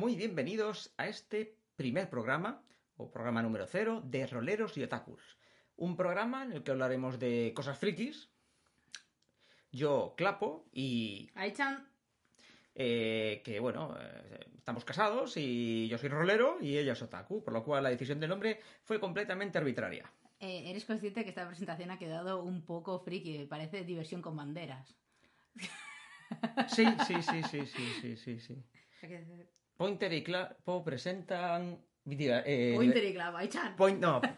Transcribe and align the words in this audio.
Muy 0.00 0.16
bienvenidos 0.16 0.94
a 0.96 1.08
este 1.08 1.58
primer 1.76 2.08
programa, 2.08 2.64
o 2.96 3.12
programa 3.12 3.42
número 3.42 3.66
cero, 3.66 4.00
de 4.00 4.26
Roleros 4.26 4.78
y 4.78 4.82
Otakus. 4.82 5.36
Un 5.76 5.94
programa 5.94 6.42
en 6.42 6.52
el 6.52 6.62
que 6.62 6.70
hablaremos 6.70 7.18
de 7.18 7.52
cosas 7.54 7.76
frikis. 7.76 8.30
Yo, 9.70 10.14
Clapo, 10.16 10.64
y 10.72 11.28
Aichan, 11.34 11.86
eh, 12.74 13.42
que 13.44 13.60
bueno, 13.60 13.94
eh, 14.00 14.46
estamos 14.56 14.86
casados 14.86 15.36
y 15.36 15.86
yo 15.88 15.98
soy 15.98 16.08
rolero 16.08 16.56
y 16.62 16.78
ella 16.78 16.94
es 16.94 17.02
otaku, 17.02 17.44
por 17.44 17.52
lo 17.52 17.62
cual 17.62 17.82
la 17.82 17.90
decisión 17.90 18.20
del 18.20 18.30
nombre 18.30 18.58
fue 18.84 18.98
completamente 18.98 19.58
arbitraria. 19.58 20.10
eh, 20.40 20.70
¿eres 20.70 20.86
consciente 20.86 21.24
que 21.24 21.28
esta 21.28 21.46
presentación 21.46 21.90
ha 21.90 21.98
quedado 21.98 22.42
un 22.42 22.64
poco 22.64 23.00
friki? 23.00 23.44
Parece 23.44 23.84
diversión 23.84 24.22
con 24.22 24.34
banderas. 24.34 24.96
Sí, 26.68 26.86
sí, 27.06 27.22
sí, 27.22 27.42
sí, 27.42 27.66
sí, 27.66 27.86
sí, 28.00 28.16
sí, 28.16 28.40
sí. 28.40 28.64
Pointer 29.80 30.12
y 30.12 30.22
Clapo 30.22 30.84
presentan... 30.84 31.78
eh, 32.06 32.72
Pointer 32.76 33.02
y 33.02 33.14
clavo, 33.14 33.38
Aichan. 33.38 33.74
Point, 33.76 33.98
no. 33.98 34.20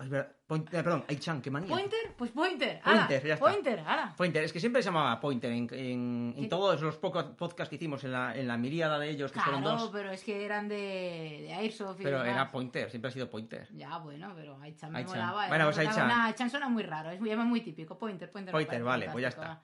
Es 0.00 0.08
verdad, 0.08 0.32
Point- 0.46 0.68
eh, 0.72 0.82
perdón, 0.82 1.04
Aichan, 1.08 1.42
qué 1.42 1.50
manía. 1.50 1.68
Pointer, 1.68 2.14
pues 2.16 2.30
Pointer. 2.30 2.80
Pointer, 2.80 3.18
ala, 3.18 3.26
ya 3.26 3.34
está. 3.34 3.44
Pointer, 3.50 3.80
ala. 3.80 4.14
Pointer, 4.16 4.44
es 4.44 4.52
que 4.52 4.60
siempre 4.60 4.80
se 4.80 4.86
llamaba 4.88 5.20
Pointer 5.20 5.50
en, 5.52 5.68
en- 5.72 6.34
en 6.38 6.48
todos 6.48 6.80
los 6.80 6.96
poco- 6.96 7.36
podcasts 7.36 7.68
que 7.68 7.74
hicimos, 7.76 8.02
en 8.04 8.12
la, 8.12 8.34
en 8.34 8.46
la 8.48 8.56
miríada 8.56 8.98
de 9.00 9.10
ellos, 9.10 9.30
que 9.32 9.40
fueron 9.40 9.60
Claro, 9.62 9.76
dos. 9.76 9.90
pero 9.92 10.10
es 10.12 10.22
que 10.24 10.44
eran 10.44 10.68
de, 10.68 11.40
de 11.48 11.52
Airsoft 11.52 12.00
y 12.00 12.04
Pero 12.04 12.20
demás. 12.20 12.32
era 12.32 12.50
Pointer, 12.50 12.88
siempre 12.88 13.08
ha 13.10 13.12
sido 13.12 13.28
Pointer. 13.28 13.68
Ya, 13.74 13.98
bueno, 13.98 14.32
pero 14.36 14.56
Aichan 14.62 14.92
me 14.92 14.98
Aichan. 15.00 15.10
molaba. 15.18 15.48
Bueno, 15.48 15.54
era- 15.56 15.64
pues 15.64 15.78
Aichan. 15.78 16.10
Aichan 16.12 16.48
suena 16.48 16.68
muy 16.70 16.84
raro, 16.84 17.10
es 17.10 17.20
muy, 17.20 17.30
es 17.32 17.36
muy 17.36 17.60
típico. 17.60 17.98
Pointer, 17.98 18.30
Pointer. 18.30 18.52
Pointer, 18.52 18.82
vale, 18.84 19.08
pues 19.10 19.20
ya 19.22 19.28
está. 19.28 19.62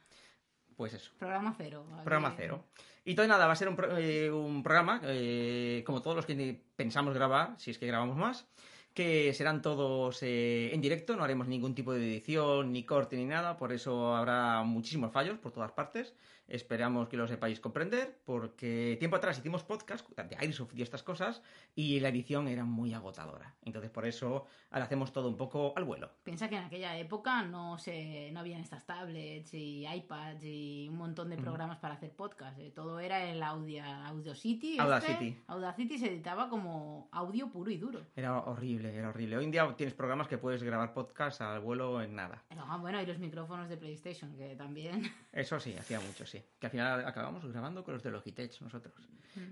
Pues 0.76 0.94
eso. 0.94 1.12
Programa 1.18 1.54
cero. 1.56 1.84
programa 2.04 2.34
cero. 2.36 2.64
Y 3.04 3.10
entonces 3.10 3.28
nada, 3.28 3.46
va 3.46 3.52
a 3.52 3.56
ser 3.56 3.68
un, 3.68 3.76
pro- 3.76 3.96
eh, 3.98 4.30
un 4.30 4.62
programa, 4.62 5.00
eh, 5.04 5.82
como 5.86 6.00
todos 6.02 6.16
los 6.16 6.26
que 6.26 6.60
pensamos 6.74 7.14
grabar, 7.14 7.54
si 7.58 7.70
es 7.70 7.78
que 7.78 7.86
grabamos 7.86 8.16
más, 8.16 8.46
que 8.94 9.32
serán 9.34 9.60
todos 9.60 10.22
eh, 10.22 10.70
en 10.72 10.80
directo, 10.80 11.14
no 11.16 11.22
haremos 11.24 11.46
ningún 11.48 11.74
tipo 11.74 11.92
de 11.92 12.00
edición, 12.00 12.72
ni 12.72 12.84
corte, 12.84 13.16
ni 13.16 13.24
nada, 13.26 13.56
por 13.56 13.72
eso 13.72 14.14
habrá 14.16 14.62
muchísimos 14.62 15.12
fallos 15.12 15.38
por 15.38 15.52
todas 15.52 15.72
partes. 15.72 16.14
Esperamos 16.46 17.08
que 17.08 17.16
lo 17.16 17.26
sepáis 17.26 17.58
comprender, 17.60 18.18
porque 18.24 18.96
tiempo 18.98 19.16
atrás 19.16 19.38
hicimos 19.38 19.64
podcast 19.64 20.08
de 20.10 20.36
Airsoft 20.36 20.74
y 20.74 20.82
estas 20.82 21.02
cosas, 21.02 21.42
y 21.74 22.00
la 22.00 22.10
edición 22.10 22.48
era 22.48 22.64
muy 22.64 22.92
agotadora. 22.92 23.54
Entonces 23.62 23.90
por 23.90 24.06
eso 24.06 24.46
ahora 24.70 24.84
hacemos 24.84 25.12
todo 25.12 25.28
un 25.28 25.36
poco 25.36 25.72
al 25.76 25.84
vuelo. 25.84 26.10
Piensa 26.22 26.48
que 26.48 26.56
en 26.56 26.64
aquella 26.64 26.98
época 26.98 27.42
no 27.42 27.78
se, 27.78 28.30
no 28.32 28.40
habían 28.40 28.60
estas 28.60 28.84
tablets 28.84 29.54
y 29.54 29.86
iPads 29.86 30.44
y 30.44 30.86
un 30.90 30.98
montón 30.98 31.30
de 31.30 31.36
programas 31.36 31.78
para 31.78 31.94
hacer 31.94 32.12
podcast. 32.12 32.58
eh. 32.58 32.72
Todo 32.74 33.00
era 33.00 33.24
el 33.24 33.42
Audio, 33.42 33.82
Audacity. 33.84 34.78
Audacity. 34.78 35.28
Este. 35.28 35.42
Audacity 35.48 35.98
se 35.98 36.06
editaba 36.08 36.48
como 36.48 37.08
audio 37.12 37.50
puro 37.50 37.70
y 37.70 37.78
duro. 37.78 38.06
Era 38.16 38.38
horrible, 38.38 38.94
era 38.94 39.08
horrible. 39.08 39.38
Hoy 39.38 39.44
en 39.44 39.50
día 39.50 39.74
tienes 39.76 39.94
programas 39.94 40.28
que 40.28 40.38
puedes 40.38 40.62
grabar 40.62 40.92
podcast 40.92 41.40
al 41.40 41.60
vuelo 41.60 42.02
en 42.02 42.14
nada. 42.14 42.42
Pero, 42.48 42.64
ah, 42.66 42.76
bueno, 42.76 43.00
y 43.00 43.06
los 43.06 43.18
micrófonos 43.18 43.68
de 43.68 43.76
PlayStation, 43.76 44.36
que 44.36 44.56
también. 44.56 45.02
Eso 45.32 45.58
sí, 45.58 45.74
hacía 45.76 46.00
mucho, 46.00 46.26
sí. 46.26 46.33
Que 46.58 46.66
al 46.66 46.70
final 46.70 47.06
acabamos 47.06 47.44
grabando 47.46 47.84
con 47.84 47.94
los 47.94 48.02
de 48.02 48.10
Logitech 48.10 48.60
nosotros. 48.60 48.94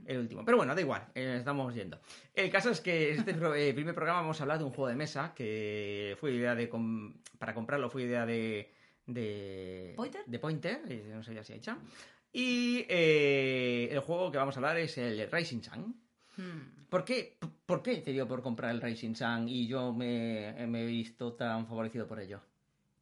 El 0.07 0.19
último. 0.19 0.45
Pero 0.45 0.57
bueno, 0.59 0.75
da 0.75 0.81
igual, 0.81 1.07
eh, 1.15 1.37
estamos 1.39 1.75
yendo. 1.75 2.01
El 2.35 2.51
caso 2.51 2.71
es 2.71 2.81
que 2.81 3.11
este 3.13 3.35
pro- 3.35 3.55
eh, 3.55 3.75
primer 3.75 3.95
programa 3.95 4.21
vamos 4.21 4.41
a 4.41 4.45
hablar 4.45 4.59
de 4.59 4.65
un 4.65 4.71
juego 4.71 4.89
de 4.89 4.95
mesa 4.97 5.33
que 5.35 6.17
fue 6.21 6.33
idea 6.33 6.55
de... 6.55 6.69
com- 6.69 7.15
para 7.39 7.53
comprarlo 7.55 7.91
fue 7.91 8.03
idea 8.05 8.25
de... 8.25 8.73
de 9.07 9.93
¿Pointer? 9.97 10.23
De 10.27 10.39
Pointer, 10.39 10.81
eh, 10.89 11.11
no 11.15 11.23
sé 11.23 11.35
ya 11.35 11.43
si 11.43 11.53
ha 11.53 11.57
hecho. 11.57 11.77
Y 12.33 12.87
eh, 12.89 13.89
el 13.91 14.01
juego 14.01 14.31
que 14.31 14.39
vamos 14.39 14.57
a 14.57 14.59
hablar 14.61 14.79
es 14.79 14.97
el 14.99 15.29
Rising 15.31 15.63
Sun. 15.63 15.97
Hmm. 16.37 16.87
¿Por 16.89 17.05
qué, 17.05 17.37
¿Por 17.67 17.83
qué 17.83 17.97
te 17.99 18.13
dio 18.13 18.29
por 18.29 18.43
comprar 18.43 18.71
el 18.71 18.81
Rising 18.81 19.15
Sun 19.15 19.49
y 19.49 19.67
yo 19.67 19.93
me, 19.93 20.55
me 20.69 20.83
he 20.83 20.87
visto 20.87 21.33
tan 21.35 21.67
favorecido 21.67 22.07
por 22.07 22.21
ello? 22.21 22.41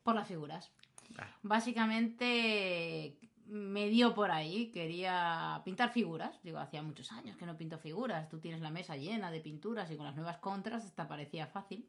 Por 0.02 0.14
las 0.14 0.26
figuras. 0.28 0.70
Claro. 1.14 1.30
Básicamente 1.42 3.16
me 3.50 3.88
dio 3.88 4.14
por 4.14 4.30
ahí, 4.30 4.70
quería 4.70 5.60
pintar 5.64 5.92
figuras. 5.92 6.40
Digo, 6.42 6.58
hacía 6.58 6.82
muchos 6.82 7.10
años 7.12 7.36
que 7.36 7.46
no 7.46 7.56
pinto 7.56 7.78
figuras. 7.78 8.28
Tú 8.28 8.38
tienes 8.38 8.60
la 8.60 8.70
mesa 8.70 8.96
llena 8.96 9.30
de 9.30 9.40
pinturas 9.40 9.90
y 9.90 9.96
con 9.96 10.06
las 10.06 10.14
nuevas 10.14 10.38
contras 10.38 10.84
hasta 10.84 11.08
parecía 11.08 11.46
fácil. 11.46 11.86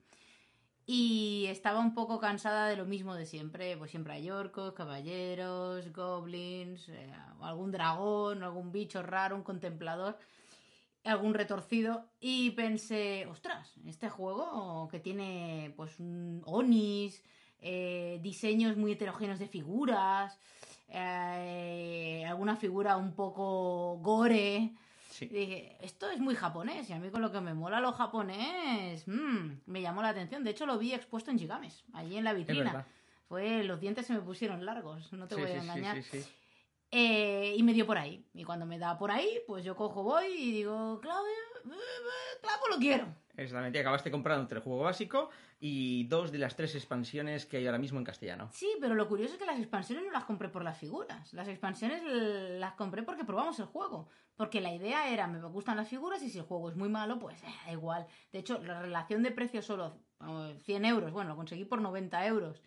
Y 0.85 1.45
estaba 1.47 1.79
un 1.79 1.93
poco 1.93 2.19
cansada 2.19 2.67
de 2.67 2.75
lo 2.75 2.85
mismo 2.85 3.15
de 3.15 3.25
siempre. 3.25 3.77
Pues 3.77 3.91
siempre 3.91 4.13
hay 4.13 4.31
orcos, 4.31 4.73
caballeros, 4.73 5.93
goblins, 5.93 6.89
eh, 6.89 7.13
algún 7.41 7.71
dragón, 7.71 8.43
algún 8.43 8.71
bicho 8.71 9.03
raro, 9.03 9.35
un 9.35 9.43
contemplador, 9.43 10.17
algún 11.03 11.33
retorcido. 11.35 12.05
Y 12.19 12.51
pensé, 12.51 13.27
ostras, 13.27 13.73
este 13.85 14.09
juego 14.09 14.87
que 14.89 14.99
tiene 14.99 15.73
pues 15.77 15.95
onis, 15.99 17.23
eh, 17.59 18.19
diseños 18.23 18.75
muy 18.75 18.93
heterogéneos 18.93 19.37
de 19.37 19.47
figuras, 19.47 20.39
eh, 20.91 22.25
alguna 22.27 22.55
figura 22.55 22.97
un 22.97 23.13
poco 23.13 23.97
gore. 24.01 24.71
Sí. 25.09 25.27
Dije, 25.27 25.77
esto 25.81 26.09
es 26.09 26.19
muy 26.19 26.35
japonés 26.35 26.89
y 26.89 26.93
a 26.93 26.99
mí 26.99 27.09
con 27.09 27.21
lo 27.21 27.31
que 27.31 27.41
me 27.41 27.53
mola 27.53 27.79
lo 27.79 27.91
japonés 27.91 29.07
mm, 29.07 29.61
me 29.65 29.81
llamó 29.81 30.01
la 30.01 30.09
atención. 30.09 30.43
De 30.43 30.51
hecho 30.51 30.65
lo 30.65 30.77
vi 30.77 30.93
expuesto 30.93 31.31
en 31.31 31.39
Gigames, 31.39 31.83
allí 31.93 32.17
en 32.17 32.23
la 32.23 32.33
vitrina. 32.33 32.85
Fue, 33.27 33.63
los 33.63 33.79
dientes 33.79 34.05
se 34.05 34.13
me 34.13 34.19
pusieron 34.21 34.65
largos, 34.65 35.11
no 35.13 35.27
te 35.27 35.35
Sí, 35.35 35.41
voy 35.41 35.51
a 35.51 35.53
sí, 35.53 35.59
engañar. 35.59 36.03
Eh, 36.91 37.55
y 37.57 37.63
me 37.63 37.73
dio 37.73 37.85
por 37.87 37.97
ahí. 37.97 38.25
Y 38.33 38.43
cuando 38.43 38.65
me 38.65 38.77
da 38.77 38.97
por 38.97 39.11
ahí, 39.11 39.39
pues 39.47 39.63
yo 39.63 39.75
cojo, 39.77 40.03
voy 40.03 40.25
y 40.27 40.51
digo, 40.51 40.99
Claudio, 41.01 41.31
eh, 41.65 42.39
Clavo 42.41 42.67
lo 42.69 42.77
quiero. 42.77 43.07
Exactamente, 43.37 43.79
acabaste 43.79 44.11
comprando 44.11 44.53
el 44.53 44.61
juego 44.61 44.83
básico 44.83 45.29
y 45.59 46.05
dos 46.07 46.31
de 46.31 46.39
las 46.39 46.55
tres 46.55 46.75
expansiones 46.75 47.45
que 47.45 47.57
hay 47.57 47.65
ahora 47.65 47.77
mismo 47.77 47.99
en 47.99 48.05
castellano. 48.05 48.49
Sí, 48.51 48.69
pero 48.79 48.95
lo 48.95 49.07
curioso 49.07 49.33
es 49.33 49.39
que 49.39 49.45
las 49.45 49.59
expansiones 49.59 50.05
no 50.05 50.11
las 50.11 50.25
compré 50.25 50.49
por 50.49 50.63
las 50.63 50.77
figuras. 50.77 51.33
Las 51.33 51.47
expansiones 51.47 52.01
las 52.03 52.73
compré 52.73 53.03
porque 53.03 53.23
probamos 53.23 53.59
el 53.59 53.65
juego. 53.65 54.09
Porque 54.35 54.59
la 54.59 54.73
idea 54.73 55.09
era, 55.09 55.27
me 55.27 55.39
gustan 55.49 55.77
las 55.77 55.87
figuras 55.87 56.23
y 56.23 56.29
si 56.29 56.39
el 56.39 56.45
juego 56.45 56.69
es 56.69 56.75
muy 56.75 56.89
malo, 56.89 57.19
pues 57.19 57.41
eh, 57.43 57.47
da 57.65 57.71
igual. 57.71 58.07
De 58.31 58.39
hecho, 58.39 58.59
la 58.63 58.81
relación 58.81 59.21
de 59.21 59.31
precio 59.31 59.61
solo 59.61 59.99
eh, 60.21 60.57
100 60.63 60.85
euros, 60.85 61.11
bueno, 61.11 61.29
lo 61.29 61.35
conseguí 61.35 61.65
por 61.65 61.79
90 61.79 62.25
euros. 62.25 62.61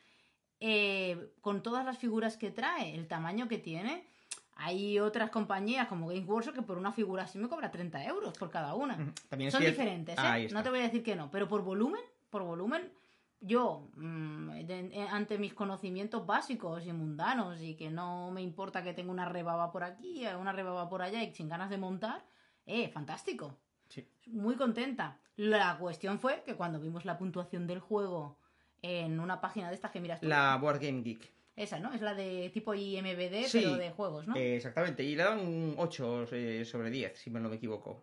Eh, 0.61 1.35
con 1.41 1.63
todas 1.63 1.85
las 1.85 1.99
figuras 1.99 2.37
que 2.37 2.51
trae, 2.51 2.95
el 2.95 3.09
tamaño 3.09 3.49
que 3.49 3.59
tiene, 3.59 4.07
hay 4.57 4.99
otras 5.01 5.31
compañías 5.31 5.89
como 5.89 6.09
Games 6.09 6.27
Workshop 6.29 6.55
que 6.55 6.63
por 6.63 6.79
una 6.79 6.93
figura 6.93 7.25
así 7.25 7.39
me 7.39 7.49
cobra 7.49 7.71
30 7.71 8.05
euros 8.05 8.37
por 8.39 8.51
cada 8.51 8.75
una. 8.75 8.97
También 9.29 9.51
Son 9.51 9.61
cierto- 9.61 9.81
diferentes, 9.81 10.17
¿eh? 10.19 10.49
No 10.53 10.63
te 10.63 10.71
voy 10.71 10.79
a 10.81 10.83
decir 10.83 11.03
que 11.03 11.17
no, 11.17 11.31
pero 11.31 11.49
por 11.49 11.63
volumen, 11.63 12.01
por 12.31 12.43
volumen, 12.45 12.93
yo, 13.41 13.89
mm, 13.97 14.51
de- 14.67 14.91
eh, 14.93 15.07
ante 15.11 15.39
mis 15.39 15.53
conocimientos 15.55 16.25
básicos 16.25 16.87
y 16.87 16.93
mundanos 16.93 17.61
y 17.61 17.75
que 17.75 17.91
no 17.91 18.31
me 18.31 18.43
importa 18.43 18.83
que 18.83 18.95
tenga 18.95 19.11
una 19.13 19.27
rebaba 19.29 19.71
por 19.73 19.85
aquí, 19.85 20.25
eh, 20.25 20.35
una 20.37 20.53
rebaba 20.53 20.89
por 20.89 21.03
allá 21.03 21.23
y 21.23 21.35
sin 21.35 21.49
ganas 21.49 21.69
de 21.69 21.77
montar, 21.79 22.25
eh, 22.65 22.89
fantástico. 22.89 23.59
Sí. 23.89 24.09
Muy 24.29 24.55
contenta. 24.57 25.19
La 25.37 25.77
cuestión 25.79 26.19
fue 26.21 26.43
que 26.47 26.55
cuando 26.55 26.81
vimos 26.81 27.05
la 27.05 27.19
puntuación 27.19 27.67
del 27.67 27.81
juego 27.81 28.39
en 28.83 29.19
una 29.21 29.41
página 29.41 29.69
de 29.69 29.75
estas 29.75 29.91
que 29.91 30.01
miras 30.01 30.21
tú, 30.21 30.27
La 30.29 30.57
Board 30.57 30.79
Game 30.81 31.03
Geek. 31.03 31.34
Esa, 31.57 31.79
¿no? 31.79 31.93
Es 31.93 32.01
la 32.01 32.15
de 32.15 32.51
tipo 32.53 32.75
IMBD, 32.75 33.45
Sí. 33.45 33.61
pero 33.63 33.77
de 33.77 33.91
juegos, 33.91 34.27
¿no? 34.27 34.35
Eh, 34.37 34.57
exactamente, 34.57 35.05
y 35.05 35.15
le 35.15 35.23
dan 35.23 35.39
un 35.39 35.75
8 35.79 36.25
eh, 36.33 36.65
sobre 36.65 36.91
10, 36.91 37.17
si 37.17 37.31
me 37.31 37.39
no 37.41 37.49
me 37.49 37.57
equivoco. 37.57 38.03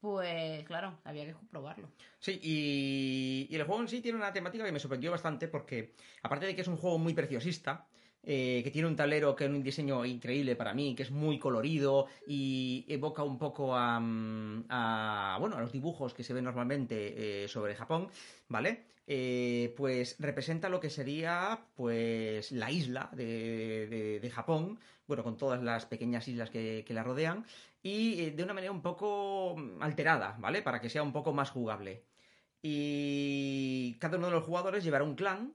Pues 0.00 0.64
claro, 0.64 0.98
había 1.04 1.24
que 1.26 1.34
probarlo. 1.50 1.88
Sí, 2.18 2.38
y, 2.42 3.46
y 3.50 3.56
el 3.56 3.64
juego 3.64 3.80
en 3.82 3.88
sí 3.88 4.00
tiene 4.00 4.18
una 4.18 4.32
temática 4.32 4.64
que 4.64 4.72
me 4.72 4.78
sorprendió 4.78 5.10
bastante 5.10 5.48
porque, 5.48 5.94
aparte 6.22 6.46
de 6.46 6.54
que 6.54 6.60
es 6.60 6.68
un 6.68 6.76
juego 6.76 6.98
muy 6.98 7.14
preciosista, 7.14 7.86
eh, 8.26 8.60
que 8.64 8.70
tiene 8.70 8.88
un 8.88 8.96
tablero 8.96 9.34
que 9.36 9.44
es 9.44 9.50
un 9.50 9.62
diseño 9.62 10.04
increíble 10.04 10.56
para 10.56 10.74
mí, 10.74 10.94
que 10.94 11.02
es 11.04 11.10
muy 11.10 11.38
colorido 11.38 12.06
y 12.26 12.84
evoca 12.88 13.22
un 13.22 13.38
poco 13.38 13.74
a, 13.76 14.00
mm, 14.00 14.66
bueno, 15.40 15.56
a 15.56 15.60
los 15.60 15.72
dibujos 15.72 16.14
que 16.14 16.24
se 16.24 16.32
ven 16.34 16.44
normalmente 16.44 17.44
eh, 17.44 17.48
sobre 17.48 17.74
Japón, 17.74 18.08
¿vale? 18.48 18.84
Eh, 19.06 19.74
pues 19.76 20.16
representa 20.18 20.70
lo 20.70 20.80
que 20.80 20.88
sería 20.88 21.66
pues 21.74 22.52
la 22.52 22.70
isla 22.70 23.10
de, 23.12 23.86
de- 23.88 24.20
de 24.20 24.30
Japón, 24.30 24.78
bueno, 25.06 25.22
con 25.22 25.36
todas 25.36 25.62
las 25.62 25.84
pequeñas 25.86 26.26
islas 26.28 26.48
que, 26.50 26.84
que 26.86 26.94
la 26.94 27.02
rodean, 27.02 27.44
y 27.82 28.30
de 28.30 28.42
una 28.42 28.54
manera 28.54 28.72
un 28.72 28.80
poco 28.82 29.54
mm, 29.56 29.82
alterada, 29.82 30.36
¿vale? 30.40 30.62
Para 30.62 30.80
que 30.80 30.88
sea 30.88 31.02
un 31.02 31.12
poco 31.12 31.32
más 31.34 31.50
jugable. 31.50 32.04
Y 32.62 33.94
cada 34.00 34.16
uno 34.16 34.26
de 34.28 34.32
los 34.32 34.44
jugadores 34.44 34.84
llevará 34.84 35.04
un 35.04 35.16
clan, 35.16 35.52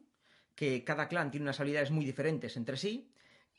que 0.59 0.83
cada 0.83 1.07
clan 1.07 1.31
tiene 1.31 1.45
unas 1.45 1.61
habilidades 1.61 1.89
muy 1.89 2.03
diferentes 2.03 2.57
entre 2.57 2.75
sí, 2.75 3.09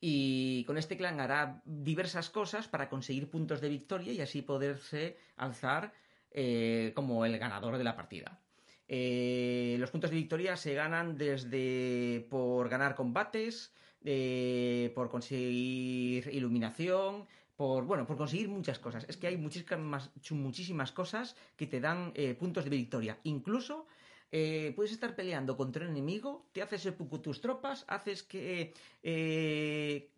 y 0.02 0.64
con 0.64 0.76
este 0.76 0.98
clan 0.98 1.18
hará 1.18 1.62
diversas 1.64 2.28
cosas 2.28 2.68
para 2.68 2.90
conseguir 2.90 3.30
puntos 3.30 3.62
de 3.62 3.70
victoria 3.70 4.12
y 4.12 4.20
así 4.20 4.42
poderse 4.42 5.16
alzar 5.38 5.94
eh, 6.30 6.92
como 6.94 7.24
el 7.24 7.38
ganador 7.38 7.78
de 7.78 7.84
la 7.84 7.96
partida. 7.96 8.42
Eh, 8.86 9.76
los 9.78 9.90
puntos 9.90 10.10
de 10.10 10.16
victoria 10.16 10.58
se 10.58 10.74
ganan 10.74 11.16
desde 11.16 12.26
por 12.28 12.68
ganar 12.68 12.94
combates, 12.94 13.72
eh, 14.04 14.92
por 14.94 15.08
conseguir 15.08 16.28
iluminación, 16.34 17.26
por 17.56 17.86
bueno, 17.86 18.06
por 18.06 18.18
conseguir 18.18 18.50
muchas 18.50 18.78
cosas. 18.78 19.06
Es 19.08 19.16
que 19.16 19.26
hay 19.26 19.38
muchísimas, 19.38 20.10
muchísimas 20.32 20.92
cosas 20.92 21.34
que 21.56 21.66
te 21.66 21.80
dan 21.80 22.12
eh, 22.14 22.34
puntos 22.34 22.64
de 22.64 22.70
victoria. 22.70 23.18
Incluso 23.24 23.86
eh, 24.32 24.72
puedes 24.76 24.92
estar 24.92 25.14
peleando 25.14 25.56
contra 25.56 25.84
un 25.84 25.90
enemigo, 25.90 26.46
te 26.52 26.62
haces 26.62 26.86
epucu 26.86 27.18
tus 27.18 27.40
tropas, 27.40 27.84
haces 27.88 28.22
que 28.22 28.72
eh, 29.02 30.10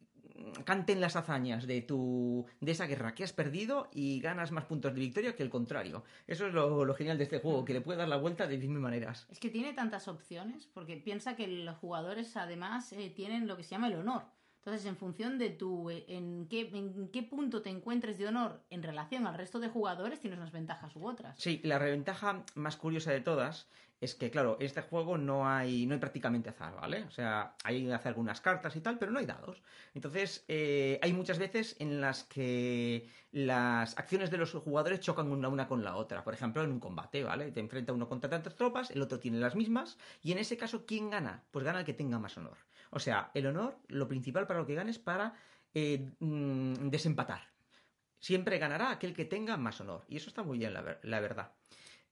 canten 0.65 1.01
las 1.01 1.17
hazañas 1.17 1.67
de 1.67 1.83
tu 1.83 2.47
de 2.61 2.73
esa 2.73 2.87
guerra 2.87 3.15
que 3.15 3.25
has 3.25 3.33
perdido 3.33 3.89
y 3.93 4.21
ganas 4.21 4.51
más 4.51 4.65
puntos 4.65 4.95
de 4.95 5.01
victoria 5.01 5.35
que 5.35 5.43
el 5.43 5.51
contrario. 5.51 6.05
Eso 6.27 6.47
es 6.47 6.55
lo, 6.55 6.85
lo 6.85 6.95
genial 6.95 7.19
de 7.19 7.25
este 7.25 7.41
juego, 7.41 7.65
que 7.65 7.73
le 7.73 7.81
puede 7.81 7.99
dar 7.99 8.09
la 8.09 8.17
vuelta 8.17 8.47
de 8.47 8.59
mil 8.59 8.81
maneras. 8.81 9.27
Es 9.31 9.39
que 9.39 9.51
tiene 9.51 9.73
tantas 9.73 10.09
opciones, 10.09 10.69
porque 10.73 10.97
piensa 10.97 11.37
que 11.37 11.47
los 11.47 11.77
jugadores 11.79 12.37
además 12.37 12.93
eh, 12.93 13.11
tienen 13.15 13.47
lo 13.47 13.57
que 13.57 13.65
se 13.65 13.71
llama 13.71 13.89
el 13.89 13.97
honor. 13.97 14.25
Entonces, 14.65 14.87
en 14.87 14.97
función 14.97 15.39
de 15.39 15.51
tu 15.51 15.91
en 15.91 16.47
qué, 16.49 16.71
en 16.73 17.09
qué 17.09 17.25
punto 17.25 17.63
te 17.63 17.71
encuentres 17.71 18.17
de 18.17 18.29
honor 18.29 18.63
en 18.71 18.85
relación 18.85 19.27
al 19.27 19.35
resto 19.35 19.59
de 19.59 19.69
jugadores, 19.69 20.21
tienes 20.21 20.39
unas 20.39 20.53
ventajas 20.53 20.95
u 20.95 21.05
otras. 21.05 21.37
Sí, 21.37 21.61
la 21.65 21.79
ventaja 21.79 22.45
más 22.55 22.77
curiosa 22.77 23.11
de 23.11 23.21
todas 23.21 23.67
es 24.03 24.17
que, 24.17 24.33
claro, 24.33 24.57
en 24.59 24.67
este 24.67 24.83
juego 24.83 25.17
no 25.17 25.49
hay, 25.49 25.87
no 25.87 25.95
hay 25.95 26.01
prácticamente 26.01 26.51
azar, 26.51 26.75
¿vale? 26.75 27.05
O 27.05 27.11
sea, 27.13 27.55
hay 27.63 27.89
hacer 27.93 28.09
algunas 28.09 28.41
cartas 28.41 28.75
y 28.75 28.81
tal, 28.81 28.99
pero 28.99 29.13
no 29.13 29.21
hay 29.21 29.27
dados. 29.27 29.63
Entonces, 29.95 30.45
eh, 30.49 30.99
hay 31.03 31.13
muchas 31.13 31.39
veces 31.39 31.77
en 31.79 32.01
las 32.01 32.25
que 32.25 33.09
las 33.31 33.97
acciones 33.97 34.33
de 34.33 34.39
los 34.39 34.51
jugadores 34.55 34.99
chocan 34.99 35.31
una, 35.31 35.49
una 35.49 35.69
con 35.69 35.85
la 35.85 35.95
otra. 35.95 36.25
Por 36.25 36.35
ejemplo, 36.35 36.65
en 36.65 36.73
un 36.73 36.81
combate, 36.81 37.23
¿vale? 37.23 37.53
Te 37.53 37.61
enfrenta 37.61 37.93
uno 37.93 38.09
contra 38.09 38.29
tantas 38.29 38.57
tropas, 38.57 38.91
el 38.91 39.01
otro 39.03 39.21
tiene 39.21 39.39
las 39.39 39.55
mismas, 39.55 39.97
y 40.21 40.33
en 40.33 40.39
ese 40.39 40.57
caso, 40.57 40.85
¿quién 40.85 41.09
gana? 41.09 41.45
Pues 41.53 41.65
gana 41.65 41.79
el 41.79 41.85
que 41.85 41.95
tenga 41.95 42.19
más 42.19 42.37
honor. 42.37 42.59
O 42.91 42.99
sea, 42.99 43.31
el 43.35 43.47
honor, 43.47 43.79
lo 43.87 44.09
principal 44.09 44.49
para 44.49 44.59
lo 44.59 44.67
que 44.67 44.75
gane 44.75 44.91
es 44.91 44.99
para 44.99 45.35
eh, 45.75 46.11
mm, 46.19 46.89
desempatar. 46.91 47.53
Siempre 48.19 48.59
ganará 48.59 48.91
aquel 48.91 49.15
que 49.15 49.27
tenga 49.27 49.57
más 49.57 49.81
honor. 49.81 50.05
Y 50.09 50.17
eso 50.17 50.29
está 50.29 50.43
muy 50.43 50.59
bien, 50.59 50.75
la, 50.75 50.99
la 51.03 51.21
verdad. 51.21 51.53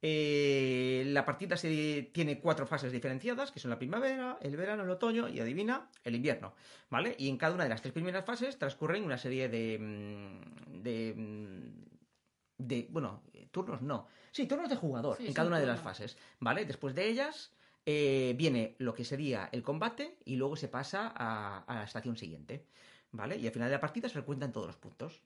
Eh, 0.03 1.05
la 1.09 1.27
partida 1.27 1.57
se 1.57 2.11
tiene 2.13 2.41
cuatro 2.41 2.67
fases 2.67 2.91
diferenciadas, 2.91 3.53
que 3.53 3.61
son 3.61 3.71
la 3.71 3.79
primavera, 3.79 4.39
el 4.41 4.57
verano, 4.57 4.85
el 4.85 4.91
otoño 4.91 5.29
y 5.29 5.41
adivina, 5.41 5.91
el 6.05 6.15
invierno, 6.15 6.55
¿vale? 6.89 7.15
Y 7.19 7.29
en 7.29 7.37
cada 7.37 7.55
una 7.55 7.65
de 7.65 7.71
las 7.71 7.83
tres 7.83 7.93
primeras 7.93 8.25
fases 8.25 8.59
transcurren 8.59 9.05
una 9.05 9.19
serie 9.19 9.49
de 9.51 9.79
mm, 9.79 10.83
de, 10.83 11.15
mm, 11.15 11.91
de 12.59 12.87
bueno, 12.91 13.23
turnos 13.51 13.83
no, 13.83 14.07
sí, 14.33 14.47
turnos 14.47 14.69
de 14.71 14.77
jugador 14.77 15.17
Sí, 15.17 15.25
en 15.25 15.29
sí, 15.29 15.35
cada 15.35 15.49
una 15.49 15.61
de 15.61 15.67
las 15.67 15.81
fases, 15.81 16.17
¿vale? 16.39 16.65
Después 16.65 16.95
de 16.95 17.07
ellas 17.07 17.53
eh, 17.85 18.35
viene 18.39 18.77
lo 18.79 18.95
que 18.95 19.05
sería 19.05 19.49
el 19.53 19.63
combate 19.63 20.19
y 20.25 20.37
luego 20.37 20.57
se 20.57 20.69
pasa 20.69 21.13
a, 21.15 21.59
a 21.65 21.75
la 21.75 21.85
estación 21.85 22.17
siguiente, 22.17 22.67
¿vale? 23.13 23.37
Y 23.37 23.47
al 23.47 23.53
final 23.53 23.69
de 23.69 23.77
la 23.77 23.81
partida 23.81 24.09
se 24.09 24.15
recuentan 24.19 24.53
todos 24.53 24.67
los 24.67 24.77
puntos. 24.77 25.23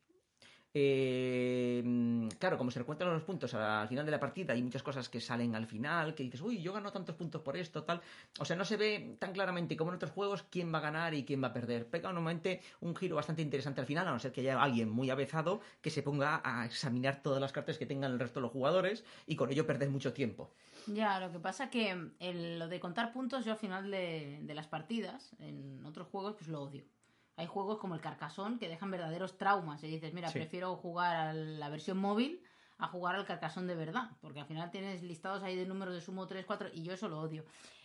Eh, 0.77 1.81
mm, 1.85 2.27
claro, 2.41 2.59
como 2.59 2.73
se 2.73 2.81
recuentan 2.81 3.09
los 3.09 3.23
puntos 3.23 3.55
al 3.55 3.87
final 3.87 4.05
de 4.05 4.11
la 4.11 4.19
partida, 4.19 4.55
hay 4.55 4.63
muchas 4.63 4.83
cosas 4.83 5.09
que 5.09 5.21
salen 5.21 5.55
al 5.55 5.69
final, 5.69 6.17
que 6.17 6.25
dices, 6.25 6.41
uy, 6.41 6.61
yo 6.61 6.73
gano 6.73 6.91
tantos 6.91 7.15
puntos 7.15 7.43
por 7.43 7.57
esto, 7.57 7.85
tal. 7.85 8.01
O 8.41 8.45
sea, 8.45 8.57
no 8.57 8.65
se 8.65 8.77
ve 8.77 9.17
tan 9.21 9.33
claramente 9.33 9.77
como 9.77 9.93
en 9.93 9.97
otros 9.97 10.11
juegos 10.11 10.43
quién 10.51 10.75
va 10.75 10.79
a 10.79 10.83
ganar 10.83 11.15
y 11.15 11.25
quién 11.25 11.41
va 11.43 11.49
a 11.49 11.53
perder. 11.53 11.87
Pega 11.87 12.13
normalmente 12.13 12.61
un 12.81 12.97
giro 12.97 13.15
bastante 13.15 13.41
interesante 13.41 13.81
al 13.81 13.87
final, 13.87 14.09
a 14.09 14.11
no 14.11 14.19
ser 14.19 14.33
que 14.33 14.41
haya 14.41 14.61
alguien 14.61 14.91
muy 14.91 15.11
avezado 15.11 15.61
que 15.81 15.91
se 15.91 16.03
ponga 16.03 16.43
a 16.45 16.67
examinar 16.67 17.23
todas 17.23 17.41
las 17.41 17.53
cartas 17.53 17.79
que 17.79 17.87
tengan 17.87 18.11
el 18.11 18.19
resto 18.19 18.41
de 18.41 18.43
los 18.43 18.53
jugadores 18.53 19.05
y 19.29 19.37
con 19.37 19.53
ello 19.53 19.67
perder 19.67 19.91
mucho 19.91 20.13
tiempo. 20.13 20.51
Ya, 20.89 21.21
lo 21.21 21.31
que 21.31 21.39
pasa 21.39 21.71
que 21.71 21.95
lo 22.21 22.69
de 22.69 22.81
contar 22.81 23.13
puntos 23.13 23.45
yo 23.45 23.53
al 23.53 23.59
final 23.59 23.93
de, 23.93 24.41
de 24.43 24.55
las 24.55 24.67
partidas, 24.67 25.35
en 25.39 25.87
otros 25.87 26.09
juegos, 26.09 26.35
pues 26.35 26.49
lo 26.49 26.63
odio. 26.63 26.85
Hay 27.37 27.47
juegos 27.47 27.79
como 27.79 27.95
el 27.95 28.01
Carcassonne 28.01 28.59
que 28.59 28.69
dejan 28.69 28.91
verdaderos 28.91 29.37
traumas 29.37 29.83
y 29.83 29.89
dices, 29.89 30.13
mira, 30.15 30.29
Sí. 30.31 30.39
prefiero 30.39 30.77
jugar 30.77 31.17
a 31.17 31.33
la 31.35 31.69
versión 31.69 31.99
móvil 31.99 32.43
a 32.79 32.89
jugar 32.89 33.15
al 33.17 33.25
Carcassonne 33.27 33.67
de 33.69 33.75
verdad, 33.77 34.11
porque 34.21 34.41
al 34.41 34.47
final 34.47 34.71
tienes 34.71 35.03
listados 35.03 35.43
ahí 35.43 35.57
de 35.57 35.67
números 35.67 35.95
de 35.95 36.01
sumo 36.01 36.27
3, 36.27 36.45
4 36.47 36.69
y 36.73 36.83
yo 36.83 36.93
eso 36.93 37.09
lo 37.09 37.21
odio. 37.21 37.45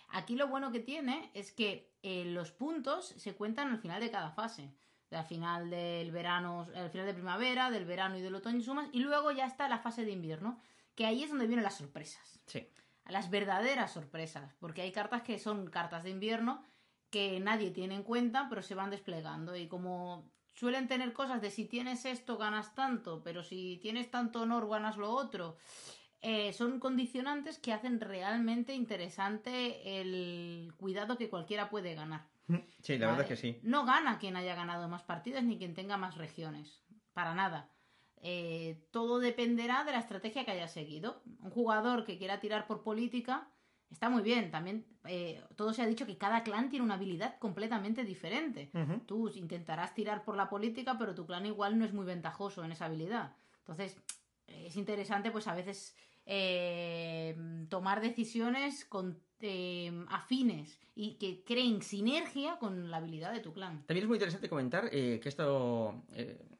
Aquí 0.09 0.35
lo 0.35 0.47
bueno 0.47 0.71
que 0.71 0.79
tiene 0.79 1.29
es 1.33 1.51
que 1.51 1.91
eh, 2.01 2.25
los 2.25 2.51
puntos 2.51 3.07
se 3.17 3.35
cuentan 3.35 3.69
al 3.69 3.77
final 3.79 3.99
de 4.01 4.09
cada 4.11 4.31
fase. 4.31 4.71
Al 5.11 5.25
final 5.25 5.69
del 5.71 6.11
verano, 6.11 6.67
al 6.75 6.89
final 6.91 7.07
de 7.07 7.13
primavera, 7.15 7.71
del 7.71 7.85
verano 7.85 8.17
y 8.17 8.21
del 8.21 8.35
otoño 8.35 8.61
sumas, 8.61 8.89
y 8.91 8.99
luego 8.99 9.31
ya 9.31 9.45
está 9.47 9.67
la 9.67 9.79
fase 9.79 10.05
de 10.05 10.11
invierno, 10.11 10.59
que 10.93 11.07
ahí 11.07 11.23
es 11.23 11.29
donde 11.29 11.47
vienen 11.47 11.63
las 11.63 11.77
sorpresas 11.77 12.39
Sí. 12.45 12.67
las 13.07 13.31
verdaderas 13.31 13.91
sorpresas, 13.91 14.53
porque 14.59 14.83
hay 14.83 14.91
cartas 14.91 15.23
que 15.23 15.39
son 15.39 15.67
cartas 15.71 16.03
de 16.03 16.11
invierno 16.11 16.63
que 17.09 17.39
nadie 17.39 17.71
tiene 17.71 17.95
en 17.95 18.03
cuenta, 18.03 18.47
pero 18.49 18.61
se 18.61 18.75
van 18.75 18.89
desplegando 18.89 19.55
y 19.55 19.67
como 19.67 20.31
suelen 20.53 20.87
tener 20.87 21.13
cosas 21.13 21.41
de 21.41 21.51
si 21.51 21.65
tienes 21.65 22.05
esto 22.05 22.37
ganas 22.37 22.75
tanto, 22.75 23.23
pero 23.23 23.43
si 23.43 23.79
tienes 23.81 24.11
tanto 24.11 24.41
honor 24.41 24.67
ganas 24.69 24.97
lo 24.97 25.09
otro, 25.09 25.57
eh, 26.21 26.51
son 26.53 26.79
condicionantes 26.79 27.59
que 27.59 27.71
hacen 27.71 28.01
realmente 28.01 28.73
interesante 28.73 30.01
el 30.01 30.73
cuidado 30.77 31.17
que 31.17 31.29
cualquiera 31.29 31.69
puede 31.69 31.95
ganar. 31.95 32.27
Sí, 32.81 32.97
la 32.97 33.07
¿vale? 33.07 33.17
verdad 33.17 33.21
es 33.21 33.27
que 33.27 33.47
sí. 33.47 33.59
No 33.63 33.85
gana 33.85 34.19
quien 34.19 34.35
haya 34.35 34.55
ganado 34.55 34.89
más 34.89 35.03
partidas 35.03 35.43
ni 35.43 35.57
quien 35.57 35.73
tenga 35.73 35.97
más 35.97 36.17
regiones. 36.17 36.83
Para 37.13 37.33
nada. 37.33 37.69
Eh, 38.21 38.83
todo 38.91 39.19
dependerá 39.19 39.85
de 39.85 39.93
la 39.93 39.99
estrategia 39.99 40.43
que 40.43 40.51
haya 40.51 40.67
seguido. 40.67 41.21
Un 41.41 41.51
jugador 41.51 42.05
que 42.05 42.17
quiera 42.17 42.39
tirar 42.39 42.67
por 42.67 42.83
política 42.83 43.49
está 43.91 44.09
muy 44.09 44.23
bien. 44.23 44.51
También 44.51 44.85
eh, 45.05 45.43
todo 45.55 45.73
se 45.73 45.81
ha 45.81 45.87
dicho 45.87 46.05
que 46.05 46.17
cada 46.17 46.43
clan 46.43 46.69
tiene 46.69 46.85
una 46.85 46.95
habilidad 46.95 47.37
completamente 47.39 48.03
diferente. 48.03 48.71
Tú 49.05 49.29
intentarás 49.29 49.93
tirar 49.93 50.23
por 50.23 50.35
la 50.35 50.49
política, 50.49 50.97
pero 50.97 51.15
tu 51.15 51.25
clan 51.25 51.45
igual 51.45 51.77
no 51.77 51.85
es 51.85 51.93
muy 51.93 52.05
ventajoso 52.05 52.63
en 52.63 52.71
esa 52.71 52.85
habilidad. 52.85 53.35
Entonces, 53.59 54.01
es 54.47 54.75
interesante, 54.75 55.31
pues 55.31 55.47
a 55.47 55.55
veces 55.55 55.95
eh, 56.31 57.35
tomar 57.69 58.01
decisiones 58.01 58.85
con, 58.85 59.19
eh, 59.41 59.91
afines 60.09 60.79
y 60.93 61.15
que 61.17 61.43
creen 61.43 61.81
sinergia 61.81 62.57
con 62.59 62.91
la 62.91 62.97
habilidad 62.97 63.33
de 63.33 63.39
tu 63.39 63.51
clan. 63.51 63.83
También 63.87 64.03
es 64.03 64.07
muy 64.07 64.17
interesante 64.17 64.47
comentar 64.47 64.89
eh, 64.91 65.19
que 65.23 65.27
esto, 65.29 66.03